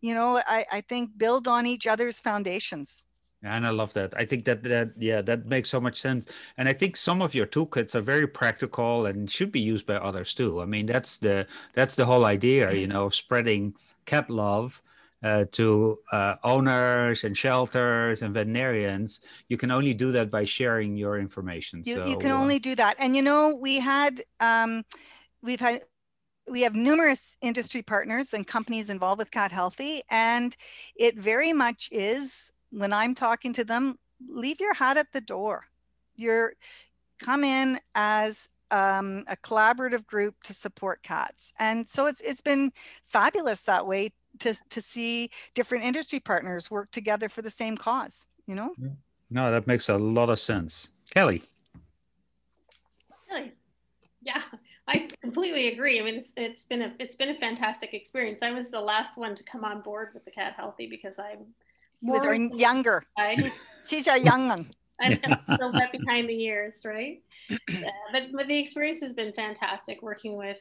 you 0.00 0.14
know, 0.14 0.40
I, 0.46 0.64
I 0.72 0.80
think 0.80 1.10
build 1.18 1.46
on 1.46 1.66
each 1.66 1.86
other's 1.86 2.18
foundations. 2.18 3.04
And 3.42 3.66
I 3.66 3.70
love 3.70 3.92
that. 3.92 4.14
I 4.16 4.24
think 4.24 4.46
that 4.46 4.62
that 4.62 4.92
yeah, 4.96 5.20
that 5.20 5.44
makes 5.44 5.68
so 5.68 5.78
much 5.78 6.00
sense. 6.00 6.26
And 6.56 6.70
I 6.70 6.72
think 6.72 6.96
some 6.96 7.20
of 7.20 7.34
your 7.34 7.46
toolkits 7.46 7.94
are 7.94 8.00
very 8.00 8.26
practical 8.26 9.04
and 9.04 9.30
should 9.30 9.52
be 9.52 9.60
used 9.60 9.84
by 9.84 9.96
others 9.96 10.32
too. 10.32 10.62
I 10.62 10.64
mean, 10.64 10.86
that's 10.86 11.18
the 11.18 11.46
that's 11.74 11.96
the 11.96 12.06
whole 12.06 12.24
idea, 12.24 12.72
you 12.72 12.86
know, 12.94 13.04
of 13.04 13.14
spreading 13.14 13.74
cat 14.06 14.30
love 14.30 14.82
uh, 15.22 15.44
to 15.52 15.98
uh, 16.12 16.36
owners 16.44 17.24
and 17.24 17.36
shelters 17.36 18.22
and 18.22 18.34
veterinarians. 18.34 19.20
You 19.48 19.56
can 19.56 19.70
only 19.70 19.94
do 19.94 20.12
that 20.12 20.30
by 20.30 20.44
sharing 20.44 20.96
your 20.96 21.18
information. 21.18 21.82
You, 21.84 21.96
so, 21.96 22.06
you 22.06 22.16
can 22.18 22.30
only 22.30 22.58
do 22.58 22.74
that. 22.76 22.96
And 22.98 23.16
you 23.16 23.22
know, 23.22 23.54
we 23.60 23.80
had 23.80 24.22
um, 24.40 24.82
we've 25.42 25.60
had 25.60 25.82
we 26.48 26.62
have 26.62 26.74
numerous 26.74 27.36
industry 27.42 27.82
partners 27.82 28.32
and 28.32 28.46
companies 28.46 28.88
involved 28.88 29.18
with 29.18 29.30
Cat 29.30 29.52
Healthy, 29.52 30.02
and 30.10 30.56
it 30.96 31.18
very 31.18 31.52
much 31.52 31.88
is 31.92 32.52
when 32.70 32.92
I'm 32.92 33.14
talking 33.14 33.52
to 33.54 33.64
them, 33.64 33.96
leave 34.28 34.60
your 34.60 34.74
hat 34.74 34.96
at 34.96 35.12
the 35.12 35.20
door. 35.20 35.64
You're 36.16 36.52
come 37.18 37.42
in 37.42 37.80
as 37.94 38.48
um, 38.70 39.24
a 39.26 39.36
collaborative 39.36 40.06
group 40.06 40.36
to 40.44 40.54
support 40.54 41.02
cats, 41.02 41.52
and 41.58 41.88
so 41.88 42.06
it's 42.06 42.20
it's 42.20 42.40
been 42.40 42.72
fabulous 43.06 43.62
that 43.62 43.86
way 43.86 44.10
to 44.40 44.54
to 44.70 44.82
see 44.82 45.30
different 45.54 45.84
industry 45.84 46.20
partners 46.20 46.70
work 46.70 46.90
together 46.90 47.28
for 47.28 47.42
the 47.42 47.50
same 47.50 47.76
cause. 47.76 48.26
You 48.46 48.54
know. 48.54 48.74
No, 49.30 49.50
that 49.50 49.66
makes 49.66 49.88
a 49.90 49.96
lot 49.96 50.30
of 50.30 50.40
sense, 50.40 50.90
Kelly. 51.10 51.42
Really, 53.30 53.52
yeah. 54.22 54.42
I 54.88 55.10
completely 55.20 55.68
agree. 55.68 56.00
I 56.00 56.02
mean, 56.02 56.14
it's, 56.14 56.28
it's 56.36 56.64
been 56.64 56.80
a 56.80 56.94
it's 56.98 57.14
been 57.14 57.28
a 57.28 57.34
fantastic 57.34 57.92
experience. 57.92 58.40
I 58.42 58.52
was 58.52 58.70
the 58.70 58.80
last 58.80 59.18
one 59.18 59.34
to 59.34 59.44
come 59.44 59.62
on 59.62 59.82
board 59.82 60.08
with 60.14 60.24
the 60.24 60.30
Cat 60.30 60.54
Healthy 60.56 60.86
because 60.86 61.14
I'm 61.18 61.46
more 62.00 62.26
our 62.26 62.34
younger. 62.34 63.02
She's, 63.36 63.52
she's 63.86 64.08
our 64.08 64.16
young 64.16 64.48
one. 64.48 64.70
I'm 65.00 65.18
still 65.54 65.72
wet 65.72 65.92
behind 65.92 66.28
the 66.28 66.34
years, 66.34 66.74
right? 66.84 67.22
Yeah, 67.70 67.88
but 68.12 68.24
but 68.34 68.46
the 68.46 68.58
experience 68.58 69.00
has 69.00 69.14
been 69.14 69.32
fantastic 69.32 70.02
working 70.02 70.36
with 70.36 70.58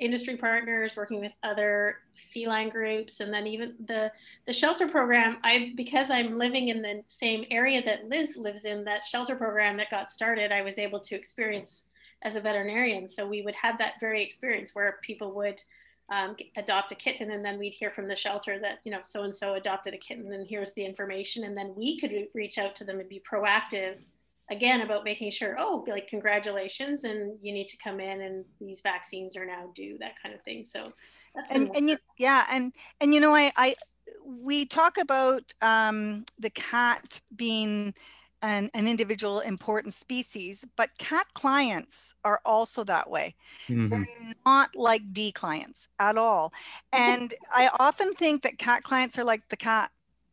industry 0.00 0.36
partners, 0.36 0.96
working 0.96 1.20
with 1.20 1.32
other 1.42 1.96
feline 2.32 2.68
groups, 2.68 3.20
and 3.20 3.32
then 3.32 3.46
even 3.46 3.74
the 3.86 4.10
the 4.46 4.52
shelter 4.52 4.88
program. 4.88 5.38
I 5.42 5.72
because 5.76 6.10
I'm 6.10 6.38
living 6.38 6.68
in 6.68 6.82
the 6.82 7.02
same 7.08 7.44
area 7.50 7.82
that 7.82 8.04
Liz 8.04 8.34
lives 8.36 8.64
in, 8.64 8.84
that 8.84 9.04
shelter 9.04 9.36
program 9.36 9.76
that 9.78 9.90
got 9.90 10.10
started, 10.10 10.52
I 10.52 10.62
was 10.62 10.78
able 10.78 11.00
to 11.00 11.14
experience 11.14 11.84
as 12.22 12.36
a 12.36 12.40
veterinarian. 12.40 13.08
So 13.08 13.26
we 13.26 13.42
would 13.42 13.54
have 13.56 13.78
that 13.78 13.94
very 14.00 14.22
experience 14.22 14.74
where 14.74 14.98
people 15.02 15.32
would 15.34 15.60
um, 16.10 16.36
adopt 16.56 16.92
a 16.92 16.94
kitten 16.94 17.30
and 17.30 17.44
then 17.44 17.58
we'd 17.58 17.72
hear 17.72 17.90
from 17.90 18.08
the 18.08 18.16
shelter 18.16 18.58
that, 18.60 18.78
you 18.84 18.92
know, 18.92 19.00
so 19.02 19.22
and 19.22 19.34
so 19.34 19.54
adopted 19.54 19.94
a 19.94 19.98
kitten 19.98 20.32
and 20.32 20.46
here's 20.46 20.74
the 20.74 20.84
information. 20.84 21.44
And 21.44 21.56
then 21.56 21.74
we 21.76 21.98
could 21.98 22.12
reach 22.34 22.58
out 22.58 22.76
to 22.76 22.84
them 22.84 23.00
and 23.00 23.08
be 23.08 23.22
proactive 23.30 23.96
again 24.50 24.82
about 24.82 25.04
making 25.04 25.30
sure, 25.30 25.56
oh, 25.58 25.84
like 25.88 26.08
congratulations 26.08 27.04
and 27.04 27.38
you 27.42 27.52
need 27.52 27.68
to 27.68 27.76
come 27.82 28.00
in 28.00 28.20
and 28.22 28.44
these 28.60 28.80
vaccines 28.82 29.36
are 29.36 29.46
now 29.46 29.70
due, 29.74 29.96
that 29.98 30.14
kind 30.22 30.34
of 30.34 30.42
thing. 30.42 30.64
So 30.64 30.84
and, 31.50 31.74
and 31.74 31.88
you, 31.88 31.96
yeah, 32.18 32.44
and 32.50 32.72
and 33.00 33.14
you 33.14 33.20
know, 33.20 33.34
I 33.34 33.52
I 33.56 33.74
we 34.24 34.66
talk 34.66 34.98
about 34.98 35.52
um, 35.62 36.24
the 36.38 36.50
cat 36.50 37.20
being 37.34 37.94
an, 38.42 38.70
an 38.74 38.86
individual 38.86 39.40
important 39.40 39.94
species, 39.94 40.64
but 40.76 40.90
cat 40.98 41.26
clients 41.34 42.14
are 42.24 42.40
also 42.44 42.84
that 42.84 43.08
way. 43.08 43.34
Mm-hmm. 43.68 43.88
They're 43.88 44.06
not 44.44 44.70
like 44.74 45.12
D 45.12 45.32
clients 45.32 45.88
at 45.98 46.18
all. 46.18 46.52
And 46.92 47.32
I 47.52 47.70
often 47.78 48.14
think 48.14 48.42
that 48.42 48.58
cat 48.58 48.82
clients 48.82 49.18
are 49.18 49.24
like 49.24 49.48
the 49.48 49.56
cat. 49.56 49.90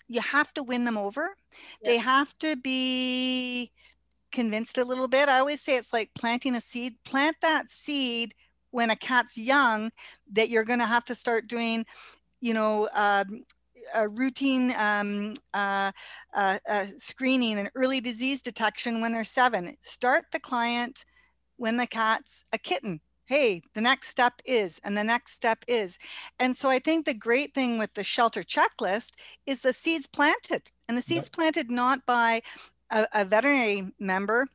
You 0.07 0.21
have 0.21 0.53
to 0.55 0.63
win 0.63 0.85
them 0.85 0.97
over. 0.97 1.35
Yeah. 1.81 1.91
They 1.91 1.97
have 1.99 2.37
to 2.39 2.55
be 2.55 3.71
convinced 4.31 4.77
a 4.77 4.85
little 4.85 5.07
bit. 5.07 5.29
I 5.29 5.39
always 5.39 5.61
say 5.61 5.77
it's 5.77 5.93
like 5.93 6.11
planting 6.13 6.55
a 6.55 6.61
seed. 6.61 6.95
Plant 7.03 7.37
that 7.41 7.71
seed 7.71 8.33
when 8.71 8.89
a 8.89 8.95
cat's 8.95 9.37
young 9.37 9.91
that 10.33 10.49
you're 10.49 10.63
going 10.63 10.79
to 10.79 10.85
have 10.85 11.05
to 11.05 11.15
start 11.15 11.47
doing, 11.47 11.85
you 12.41 12.53
know, 12.53 12.89
um, 12.93 13.43
a 13.95 14.07
routine 14.07 14.73
um, 14.77 15.33
uh, 15.53 15.91
uh, 16.33 16.59
uh, 16.67 16.85
screening 16.97 17.57
and 17.57 17.71
early 17.75 18.01
disease 18.01 18.41
detection 18.41 19.01
when 19.01 19.13
they're 19.13 19.23
seven. 19.23 19.75
Start 19.81 20.25
the 20.31 20.39
client 20.39 21.05
when 21.57 21.77
the 21.77 21.87
cat's 21.87 22.43
a 22.53 22.57
kitten. 22.57 23.01
Hey, 23.25 23.61
the 23.75 23.81
next 23.81 24.07
step 24.07 24.41
is, 24.43 24.79
and 24.83 24.97
the 24.97 25.03
next 25.03 25.33
step 25.33 25.63
is. 25.67 25.99
And 26.39 26.57
so 26.57 26.69
I 26.69 26.79
think 26.79 27.05
the 27.05 27.13
great 27.13 27.53
thing 27.53 27.77
with 27.77 27.93
the 27.93 28.03
shelter 28.03 28.41
checklist 28.41 29.11
is 29.45 29.61
the 29.61 29.73
seeds 29.73 30.07
planted, 30.07 30.71
and 30.87 30.97
the 30.97 31.03
seeds 31.03 31.27
yep. 31.27 31.33
planted 31.33 31.69
not 31.69 32.05
by 32.07 32.41
a, 32.91 33.07
a 33.13 33.25
veterinary 33.25 33.91
member 33.99 34.47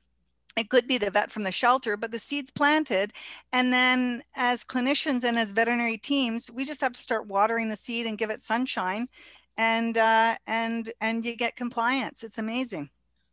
it 0.57 0.71
could 0.71 0.87
be 0.87 0.99
the 0.99 1.11
vet 1.11 1.33
from 1.33 1.43
the 1.43 1.51
shelter, 1.51 1.97
but 1.97 2.13
the 2.13 2.19
seeds 2.19 2.51
planted. 2.51 3.13
And 3.53 3.73
then 3.73 4.23
as 4.37 4.65
clinicians 4.65 5.25
and 5.25 5.39
as 5.39 5.51
veterinary 5.51 5.99
teams, 5.99 6.51
we 6.51 6.65
just 6.65 6.81
have 6.81 6.93
to 6.93 7.03
start 7.03 7.27
watering 7.27 7.69
the 7.69 7.77
seed 7.77 8.07
and 8.07 8.17
give 8.17 8.31
it 8.31 8.43
sunshine 8.43 9.09
and 9.57 9.97
uh, 9.99 10.37
and 10.47 10.91
and 11.01 11.25
you 11.25 11.37
get 11.37 11.57
compliance. 11.57 12.23
It's 12.23 12.39
amazing. 12.39 12.91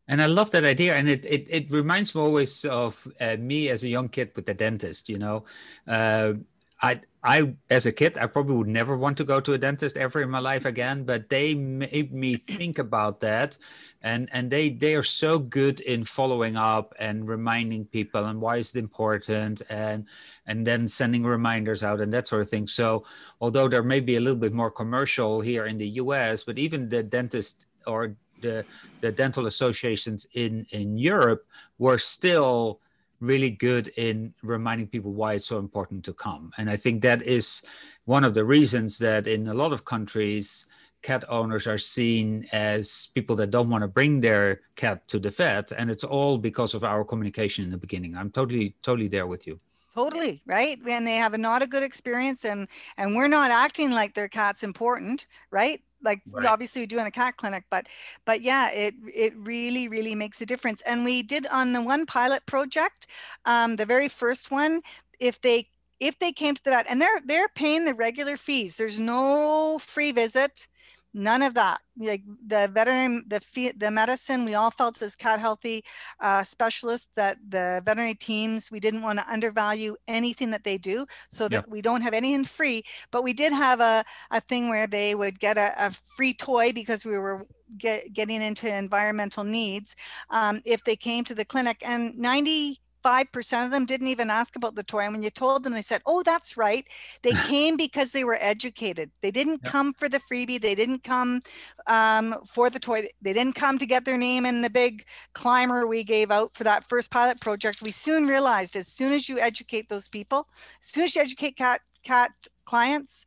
And 0.07 0.21
I 0.21 0.25
love 0.25 0.51
that 0.51 0.65
idea. 0.65 0.95
And 0.95 1.07
it, 1.07 1.25
it, 1.25 1.45
it 1.47 1.71
reminds 1.71 2.13
me 2.13 2.21
always 2.21 2.65
of 2.65 3.07
uh, 3.21 3.37
me 3.39 3.69
as 3.69 3.83
a 3.83 3.87
young 3.87 4.09
kid 4.09 4.31
with 4.35 4.45
the 4.45 4.53
dentist, 4.53 5.07
you 5.07 5.17
know, 5.17 5.45
uh, 5.87 6.33
I, 6.81 7.01
I, 7.23 7.53
as 7.69 7.85
a 7.85 7.91
kid, 7.91 8.17
I 8.17 8.25
probably 8.25 8.55
would 8.55 8.67
never 8.67 8.97
want 8.97 9.17
to 9.17 9.23
go 9.23 9.39
to 9.39 9.53
a 9.53 9.57
dentist 9.57 9.95
ever 9.95 10.21
in 10.21 10.31
my 10.31 10.39
life 10.39 10.65
again. 10.65 11.03
But 11.03 11.29
they 11.29 11.53
made 11.53 12.11
me 12.11 12.35
think 12.35 12.79
about 12.79 13.19
that, 13.21 13.57
and 14.01 14.27
and 14.31 14.49
they 14.49 14.71
they 14.71 14.95
are 14.95 15.03
so 15.03 15.37
good 15.37 15.79
in 15.81 16.03
following 16.03 16.57
up 16.57 16.95
and 16.97 17.27
reminding 17.27 17.85
people 17.85 18.25
and 18.25 18.41
why 18.41 18.57
is 18.57 18.75
it 18.75 18.79
important, 18.79 19.61
and 19.69 20.07
and 20.47 20.65
then 20.65 20.87
sending 20.87 21.23
reminders 21.23 21.83
out 21.83 22.01
and 22.01 22.11
that 22.13 22.27
sort 22.27 22.41
of 22.41 22.49
thing. 22.49 22.65
So 22.65 23.05
although 23.39 23.67
there 23.67 23.83
may 23.83 23.99
be 23.99 24.15
a 24.15 24.19
little 24.19 24.39
bit 24.39 24.53
more 24.53 24.71
commercial 24.71 25.41
here 25.41 25.67
in 25.67 25.77
the 25.77 25.89
U.S., 26.01 26.43
but 26.43 26.57
even 26.57 26.89
the 26.89 27.03
dentist 27.03 27.67
or 27.85 28.15
the 28.41 28.65
the 29.01 29.11
dental 29.11 29.45
associations 29.45 30.25
in 30.33 30.65
in 30.71 30.97
Europe 30.97 31.45
were 31.77 31.99
still 31.99 32.81
really 33.21 33.51
good 33.51 33.87
in 33.95 34.33
reminding 34.41 34.87
people 34.87 35.13
why 35.13 35.33
it's 35.33 35.47
so 35.47 35.59
important 35.59 36.03
to 36.05 36.13
come. 36.13 36.51
And 36.57 36.69
I 36.69 36.75
think 36.75 37.01
that 37.03 37.21
is 37.21 37.61
one 38.05 38.23
of 38.23 38.33
the 38.33 38.43
reasons 38.43 38.97
that 38.97 39.27
in 39.27 39.47
a 39.47 39.53
lot 39.53 39.71
of 39.71 39.85
countries, 39.85 40.65
cat 41.01 41.23
owners 41.29 41.67
are 41.67 41.77
seen 41.77 42.47
as 42.51 43.07
people 43.15 43.35
that 43.35 43.51
don't 43.51 43.69
want 43.69 43.83
to 43.83 43.87
bring 43.87 44.21
their 44.21 44.61
cat 44.75 45.07
to 45.07 45.19
the 45.19 45.29
vet 45.29 45.71
and 45.71 45.89
it's 45.89 46.03
all 46.03 46.37
because 46.37 46.73
of 46.73 46.83
our 46.83 47.03
communication 47.03 47.63
in 47.63 47.71
the 47.71 47.77
beginning. 47.77 48.15
I'm 48.15 48.29
totally 48.29 48.75
totally 48.83 49.07
there 49.07 49.27
with 49.27 49.47
you. 49.47 49.59
Totally 49.93 50.41
right? 50.45 50.79
When 50.83 51.05
they 51.05 51.15
have 51.15 51.33
a 51.33 51.37
not 51.37 51.63
a 51.63 51.67
good 51.67 51.83
experience 51.83 52.45
and 52.45 52.67
and 52.97 53.15
we're 53.15 53.27
not 53.27 53.51
acting 53.51 53.91
like 53.91 54.13
their 54.13 54.27
cat's 54.27 54.63
important 54.63 55.25
right 55.49 55.81
like 56.03 56.21
right. 56.29 56.59
we 56.75 56.85
do 56.85 56.99
in 56.99 57.05
a 57.05 57.11
cat 57.11 57.37
clinic 57.37 57.63
but 57.69 57.87
but 58.25 58.41
yeah 58.41 58.71
it 58.71 58.95
it 59.13 59.33
really 59.37 59.87
really 59.87 60.15
makes 60.15 60.41
a 60.41 60.45
difference. 60.45 60.81
And 60.85 61.03
we 61.05 61.23
did 61.23 61.47
on 61.47 61.73
the 61.73 61.81
one 61.81 62.05
pilot 62.05 62.45
project 62.45 63.07
um, 63.45 63.75
the 63.75 63.85
very 63.85 64.07
first 64.07 64.51
one 64.51 64.81
if 65.19 65.41
they 65.41 65.69
if 65.99 66.17
they 66.17 66.31
came 66.31 66.55
to 66.55 66.63
the 66.63 66.71
vet 66.71 66.87
and 66.89 67.01
they're 67.01 67.21
they're 67.25 67.49
paying 67.49 67.85
the 67.85 67.93
regular 67.93 68.37
fees. 68.37 68.77
There's 68.77 68.99
no 68.99 69.79
free 69.79 70.11
visit 70.11 70.67
none 71.13 71.41
of 71.41 71.53
that. 71.55 71.81
Like 71.97 72.23
the 72.25 72.69
veterinary 72.73 73.21
the 73.27 73.73
the 73.77 73.91
medicine 73.91 74.45
we 74.45 74.55
all 74.55 74.71
felt 74.71 75.01
as 75.01 75.15
cat 75.15 75.39
healthy 75.39 75.83
uh, 76.19 76.43
specialists 76.43 77.09
that 77.15 77.37
the 77.47 77.81
veterinary 77.85 78.15
teams 78.15 78.71
we 78.71 78.79
didn't 78.79 79.01
want 79.01 79.19
to 79.19 79.31
undervalue 79.31 79.95
anything 80.07 80.51
that 80.51 80.63
they 80.63 80.77
do 80.77 81.05
so 81.29 81.47
that 81.49 81.69
we 81.69 81.81
don't 81.81 82.01
have 82.01 82.13
anything 82.13 82.45
free. 82.45 82.83
But 83.11 83.23
we 83.23 83.33
did 83.33 83.53
have 83.53 83.81
a, 83.81 84.03
a 84.31 84.41
thing 84.41 84.69
where 84.69 84.87
they 84.87 85.13
would 85.15 85.39
get 85.39 85.57
a, 85.57 85.73
a 85.77 85.91
free 85.91 86.33
toy 86.33 86.71
because 86.71 87.05
we 87.05 87.17
were 87.17 87.45
get, 87.77 88.13
getting 88.13 88.41
into 88.41 88.73
environmental 88.73 89.43
needs 89.43 89.95
um, 90.29 90.61
if 90.65 90.83
they 90.83 90.95
came 90.95 91.23
to 91.25 91.35
the 91.35 91.45
clinic. 91.45 91.81
And 91.85 92.17
90 92.17 92.79
5% 93.03 93.65
of 93.65 93.71
them 93.71 93.85
didn't 93.85 94.07
even 94.07 94.29
ask 94.29 94.55
about 94.55 94.75
the 94.75 94.83
toy. 94.83 95.01
And 95.01 95.13
when 95.13 95.23
you 95.23 95.29
told 95.29 95.63
them, 95.63 95.73
they 95.73 95.81
said, 95.81 96.01
Oh, 96.05 96.23
that's 96.23 96.57
right. 96.57 96.85
They 97.21 97.31
came 97.47 97.77
because 97.77 98.11
they 98.11 98.23
were 98.23 98.37
educated. 98.39 99.11
They 99.21 99.31
didn't 99.31 99.61
yep. 99.63 99.71
come 99.71 99.93
for 99.93 100.09
the 100.09 100.19
freebie. 100.19 100.61
They 100.61 100.75
didn't 100.75 101.03
come 101.03 101.41
um, 101.87 102.35
for 102.45 102.69
the 102.69 102.79
toy. 102.79 103.07
They 103.21 103.33
didn't 103.33 103.55
come 103.55 103.77
to 103.77 103.85
get 103.85 104.05
their 104.05 104.17
name 104.17 104.45
in 104.45 104.61
the 104.61 104.69
big 104.69 105.05
climber 105.33 105.87
we 105.87 106.03
gave 106.03 106.31
out 106.31 106.55
for 106.55 106.63
that 106.63 106.87
first 106.87 107.11
pilot 107.11 107.39
project. 107.39 107.81
We 107.81 107.91
soon 107.91 108.27
realized 108.27 108.75
as 108.75 108.87
soon 108.87 109.13
as 109.13 109.27
you 109.27 109.39
educate 109.39 109.89
those 109.89 110.07
people, 110.07 110.47
as 110.81 110.89
soon 110.89 111.03
as 111.05 111.15
you 111.15 111.21
educate 111.21 111.57
cat, 111.57 111.81
cat 112.03 112.31
clients, 112.65 113.25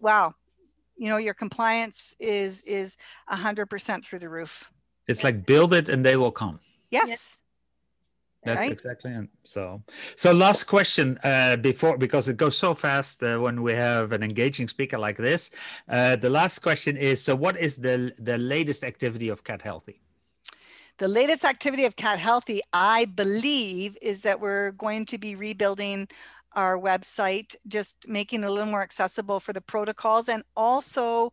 wow, 0.00 0.34
you 0.96 1.08
know, 1.08 1.16
your 1.16 1.34
compliance 1.34 2.14
is, 2.18 2.62
is 2.62 2.96
a 3.28 3.36
hundred 3.36 3.66
percent 3.66 4.04
through 4.04 4.18
the 4.18 4.28
roof. 4.28 4.70
It's 5.08 5.24
like 5.24 5.46
build 5.46 5.74
it 5.74 5.88
and 5.88 6.04
they 6.04 6.16
will 6.16 6.30
come. 6.30 6.60
Yes. 6.90 7.08
yes. 7.08 7.38
That's 8.42 8.60
right? 8.60 8.72
exactly 8.72 9.12
it. 9.12 9.28
So, 9.44 9.82
so 10.16 10.32
last 10.32 10.64
question 10.64 11.18
uh, 11.22 11.56
before 11.56 11.98
because 11.98 12.26
it 12.26 12.38
goes 12.38 12.56
so 12.56 12.74
fast 12.74 13.22
uh, 13.22 13.38
when 13.38 13.62
we 13.62 13.74
have 13.74 14.12
an 14.12 14.22
engaging 14.22 14.66
speaker 14.66 14.96
like 14.98 15.18
this. 15.18 15.50
Uh, 15.88 16.16
the 16.16 16.30
last 16.30 16.60
question 16.60 16.96
is: 16.96 17.22
So, 17.22 17.36
what 17.36 17.58
is 17.58 17.76
the 17.76 18.12
the 18.18 18.38
latest 18.38 18.82
activity 18.82 19.28
of 19.28 19.44
Cat 19.44 19.60
Healthy? 19.60 20.00
The 20.96 21.08
latest 21.08 21.44
activity 21.44 21.84
of 21.84 21.96
Cat 21.96 22.18
Healthy, 22.18 22.60
I 22.72 23.04
believe, 23.04 23.96
is 24.00 24.22
that 24.22 24.40
we're 24.40 24.72
going 24.72 25.06
to 25.06 25.18
be 25.18 25.34
rebuilding 25.34 26.08
our 26.54 26.78
website, 26.78 27.54
just 27.68 28.08
making 28.08 28.42
it 28.42 28.46
a 28.46 28.50
little 28.50 28.70
more 28.70 28.82
accessible 28.82 29.40
for 29.40 29.52
the 29.52 29.60
protocols, 29.60 30.28
and 30.30 30.42
also 30.56 31.30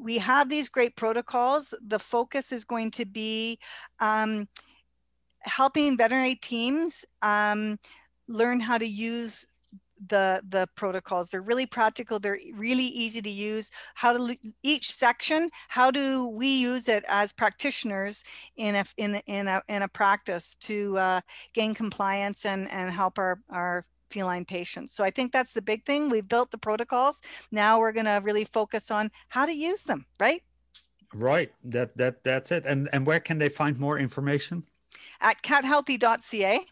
we 0.00 0.18
have 0.18 0.48
these 0.48 0.68
great 0.68 0.96
protocols. 0.96 1.74
The 1.86 1.98
focus 1.98 2.52
is 2.52 2.64
going 2.64 2.92
to 2.92 3.04
be 3.04 3.58
um, 4.00 4.48
helping 5.46 5.96
veterinary 5.96 6.34
teams 6.34 7.04
um, 7.22 7.78
learn 8.28 8.60
how 8.60 8.78
to 8.78 8.86
use 8.86 9.46
the 10.08 10.42
the 10.48 10.68
protocols. 10.74 11.30
They're 11.30 11.40
really 11.40 11.66
practical 11.66 12.18
they're 12.18 12.38
really 12.54 12.84
easy 12.84 13.22
to 13.22 13.30
use. 13.30 13.70
How 13.94 14.12
to 14.12 14.36
each 14.62 14.90
section 14.92 15.48
how 15.68 15.90
do 15.90 16.28
we 16.28 16.48
use 16.48 16.88
it 16.88 17.04
as 17.08 17.32
practitioners 17.32 18.24
in 18.56 18.74
a 18.76 18.84
in, 18.96 19.16
in 19.26 19.48
a 19.48 19.62
in 19.68 19.82
a 19.82 19.88
practice 19.88 20.54
to 20.60 20.98
uh, 20.98 21.20
gain 21.54 21.74
compliance 21.74 22.44
and 22.44 22.70
and 22.70 22.90
help 22.90 23.18
our 23.18 23.40
our 23.48 23.86
feline 24.10 24.44
patients? 24.44 24.94
So 24.94 25.02
i 25.02 25.10
think 25.10 25.32
that's 25.32 25.52
the 25.52 25.62
big 25.62 25.84
thing. 25.84 26.10
We've 26.10 26.28
built 26.28 26.50
the 26.50 26.58
protocols. 26.58 27.22
Now 27.50 27.80
we're 27.80 27.92
going 27.92 28.06
to 28.06 28.20
really 28.22 28.44
focus 28.44 28.90
on 28.90 29.10
how 29.28 29.46
to 29.46 29.52
use 29.52 29.84
them 29.84 30.06
right? 30.20 30.42
Right. 31.14 31.52
That 31.64 31.96
that 31.96 32.24
that's 32.24 32.52
it. 32.52 32.66
And 32.66 32.88
and 32.92 33.06
where 33.06 33.20
can 33.20 33.38
they 33.38 33.48
find 33.48 33.78
more 33.78 33.98
information 33.98 34.64
at 35.20 35.42
cathealthy.ca 35.42 36.66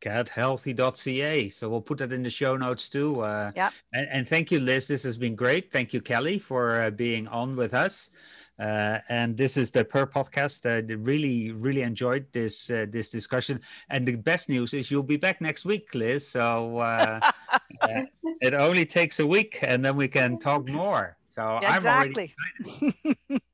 cathealthy.ca. 0.00 1.48
So 1.48 1.68
we'll 1.68 1.80
put 1.80 1.98
that 1.98 2.12
in 2.12 2.22
the 2.22 2.30
show 2.30 2.56
notes 2.56 2.88
too. 2.88 3.20
Uh, 3.20 3.52
yeah. 3.56 3.70
And, 3.92 4.08
and, 4.10 4.28
thank 4.28 4.50
you, 4.50 4.60
Liz. 4.60 4.88
This 4.88 5.02
has 5.04 5.16
been 5.16 5.34
great. 5.34 5.72
Thank 5.72 5.92
you, 5.92 6.00
Kelly, 6.00 6.38
for 6.38 6.82
uh, 6.82 6.90
being 6.90 7.26
on 7.28 7.56
with 7.56 7.74
us. 7.74 8.10
Uh, 8.58 8.98
and 9.08 9.36
this 9.36 9.56
is 9.56 9.70
the 9.70 9.84
Purr 9.84 10.06
podcast. 10.06 10.64
I 10.64 10.78
really, 10.94 11.52
really 11.52 11.82
enjoyed 11.82 12.26
this 12.32 12.70
uh, 12.70 12.86
this 12.88 13.10
discussion. 13.10 13.60
And 13.90 14.08
the 14.08 14.16
best 14.16 14.48
news 14.48 14.72
is 14.72 14.90
you'll 14.90 15.02
be 15.02 15.18
back 15.18 15.42
next 15.42 15.66
week, 15.66 15.94
Liz. 15.94 16.26
So 16.26 16.78
uh, 16.78 17.20
uh, 17.82 18.02
it 18.40 18.54
only 18.54 18.86
takes 18.86 19.20
a 19.20 19.26
week, 19.26 19.58
and 19.60 19.84
then 19.84 19.96
we 19.96 20.08
can 20.08 20.38
talk 20.38 20.68
more. 20.68 21.18
So 21.28 21.58
exactly. 21.58 22.34
I'm 22.58 22.66
already 22.66 23.40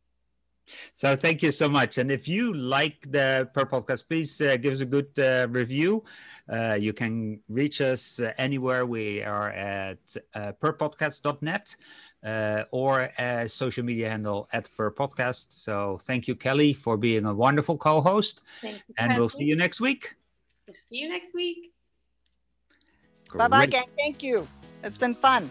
so 1.02 1.16
thank 1.16 1.42
you 1.42 1.50
so 1.50 1.68
much. 1.68 1.98
And 1.98 2.12
if 2.12 2.28
you 2.28 2.54
like 2.54 3.10
the 3.10 3.50
Purr 3.52 3.66
Podcast, 3.66 4.06
please 4.08 4.40
uh, 4.40 4.56
give 4.56 4.72
us 4.72 4.82
a 4.82 4.86
good 4.86 5.10
uh, 5.18 5.48
review. 5.50 6.04
Uh, 6.48 6.74
you 6.74 6.92
can 6.92 7.40
reach 7.48 7.80
us 7.80 8.20
uh, 8.20 8.32
anywhere. 8.38 8.86
We 8.86 9.20
are 9.20 9.50
at 9.50 9.98
uh, 10.32 10.52
purrpodcast.net 10.62 11.74
uh, 12.22 12.62
or 12.70 13.10
a 13.18 13.48
social 13.48 13.84
media 13.84 14.10
handle 14.10 14.48
at 14.52 14.70
Purr 14.76 14.92
Podcast. 14.92 15.50
So 15.50 15.98
thank 16.02 16.28
you, 16.28 16.36
Kelly, 16.36 16.72
for 16.72 16.96
being 16.96 17.26
a 17.26 17.34
wonderful 17.34 17.76
co-host. 17.76 18.42
And 18.96 19.18
we'll 19.18 19.28
see 19.28 19.42
you 19.42 19.56
next 19.56 19.80
week. 19.80 20.14
We'll 20.68 20.76
see 20.76 20.98
you 20.98 21.08
next 21.08 21.34
week. 21.34 21.72
Bye 23.34 23.48
bye, 23.48 23.66
gang. 23.66 23.86
Thank 23.98 24.22
you. 24.22 24.46
It's 24.84 24.98
been 24.98 25.16
fun. 25.16 25.50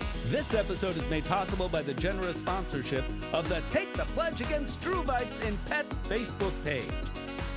This 0.25 0.53
episode 0.53 0.95
is 0.97 1.07
made 1.07 1.25
possible 1.25 1.67
by 1.67 1.81
the 1.81 1.95
generous 1.95 2.37
sponsorship 2.37 3.03
of 3.33 3.49
the 3.49 3.61
Take 3.69 3.91
the 3.93 4.05
Pledge 4.05 4.39
Against 4.39 4.79
Bites 5.05 5.39
in 5.39 5.57
Pets 5.65 5.99
Facebook 6.07 6.53
page. 6.63 6.85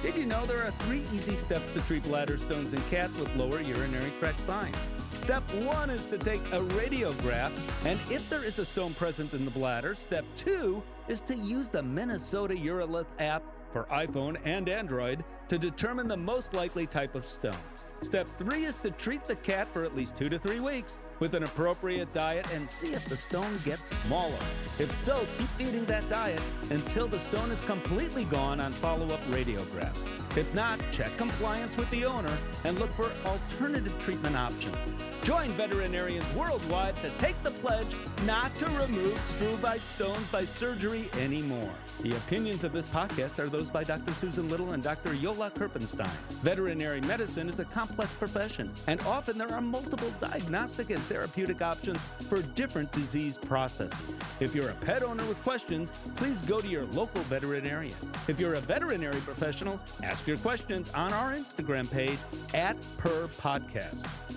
Did 0.00 0.16
you 0.16 0.27
know 0.27 0.44
there 0.46 0.64
are 0.64 0.70
three 0.81 1.03
easy 1.12 1.37
steps 1.37 1.70
to 1.70 1.81
treat 1.83 2.03
bladder 2.05 2.37
stones 2.37 2.72
in 2.72 2.81
cats 2.90 3.16
with 3.16 3.35
lower 3.37 3.61
urinary 3.61 4.11
tract 4.18 4.40
signs? 4.40 4.77
Step 5.18 5.42
one 5.62 5.90
is 5.90 6.07
to 6.07 6.18
take 6.18 6.40
a 6.53 6.61
radiograph, 6.61 7.53
and 7.85 7.98
if 8.11 8.29
there 8.29 8.42
is 8.42 8.59
a 8.59 8.64
stone 8.64 8.94
present 8.94 9.35
in 9.35 9.44
the 9.44 9.50
bladder, 9.50 9.94
step 9.94 10.24
two 10.35 10.83
is 11.07 11.20
to 11.20 11.37
use 11.37 11.70
the 11.70 11.83
Minnesota 11.83 12.55
Urolith 12.55 13.07
app 13.18 13.44
for 13.72 13.85
iPhone 13.85 14.37
and 14.44 14.68
Android 14.68 15.22
to 15.48 15.59
determine 15.59 16.09
the 16.09 16.16
most 16.16 16.55
likely 16.55 16.87
type 16.87 17.14
of 17.14 17.24
stone. 17.24 17.55
Step 18.00 18.27
three 18.27 18.64
is 18.64 18.79
to 18.79 18.90
treat 18.90 19.24
the 19.24 19.37
cat 19.37 19.72
for 19.72 19.85
at 19.85 19.94
least 19.94 20.16
two 20.16 20.29
to 20.29 20.38
three 20.38 20.61
weeks 20.61 20.98
with 21.25 21.33
an 21.33 21.45
appropriate 21.45 22.13
diet 22.13 22.47
and 22.53 22.69
see 22.69 22.93
if 22.93 23.03
the 23.07 23.17
stone 23.17 23.59
gets 23.65 23.97
smaller. 23.97 24.45
If 24.79 24.93
so, 24.93 25.27
keep 25.39 25.49
feeding 25.57 25.87
that 25.87 26.07
diet 26.11 26.43
until 26.69 27.09
the 27.09 27.19
stone 27.19 27.51
is 27.51 27.65
completely 27.65 28.27
gone 28.27 28.61
on 28.61 28.73
follow 28.73 29.07
up 29.07 29.21
radiographs. 29.31 30.24
If 30.37 30.53
not, 30.53 30.81
check 30.90 31.16
compliance 31.16 31.77
with 31.77 31.88
the 31.90 32.05
owner 32.05 32.37
and 32.64 32.77
look 32.81 32.92
for 32.94 33.09
alternative 33.25 33.97
treatment 34.01 34.35
options. 34.35 34.77
Join 35.23 35.49
veterinarians 35.51 36.31
worldwide 36.35 36.97
to 36.97 37.11
take 37.18 37.40
the 37.44 37.53
pledge 37.53 37.94
not 38.27 38.55
to 38.59 38.66
remove 38.66 39.14
struvite 39.20 39.81
stones 39.81 40.27
by 40.29 40.44
surgery 40.44 41.09
anymore. 41.20 41.70
The 42.03 42.16
opinions 42.16 42.64
of 42.64 42.73
this 42.73 42.88
podcast 42.88 43.38
are 43.38 43.49
those 43.49 43.70
by 43.70 43.85
Dr. 43.85 44.12
Susan 44.14 44.51
Little 44.51 44.73
and 44.73 44.83
Dr. 44.83 45.14
Jolle 45.14 45.51
Kirpensteijn. 45.51 46.09
Veterinary 46.42 47.01
medicine 47.03 47.49
is 47.49 47.61
a 47.61 47.64
complex 47.66 48.14
profession, 48.16 48.70
and 48.88 49.01
often 49.03 49.38
there 49.38 49.51
are 49.53 49.61
multiple 49.62 50.12
diagnostic 50.20 50.90
and 50.90 51.01
therapeutic 51.05 51.62
options 51.62 51.99
for 52.29 52.42
different 52.55 52.90
disease 52.92 53.38
processes. 53.38 53.97
If 54.40 54.55
you're 54.55 54.70
a 54.70 54.75
pet 54.75 55.03
owner 55.03 55.25
with 55.25 55.40
questions, 55.42 55.90
please 56.16 56.42
go 56.42 56.61
to 56.61 56.66
your 56.66 56.85
local 56.87 57.23
veterinarian. 57.23 57.94
If 58.27 58.40
you're 58.40 58.55
a 58.55 58.61
veterinary 58.61 59.20
professional, 59.20 59.81
your 60.27 60.37
questions 60.39 60.91
on 60.95 61.13
our 61.13 61.35
Instagram 61.35 61.91
page 61.91 62.19
at 62.53 62.77
Purr 62.99 63.29
Podcast. 63.41 64.34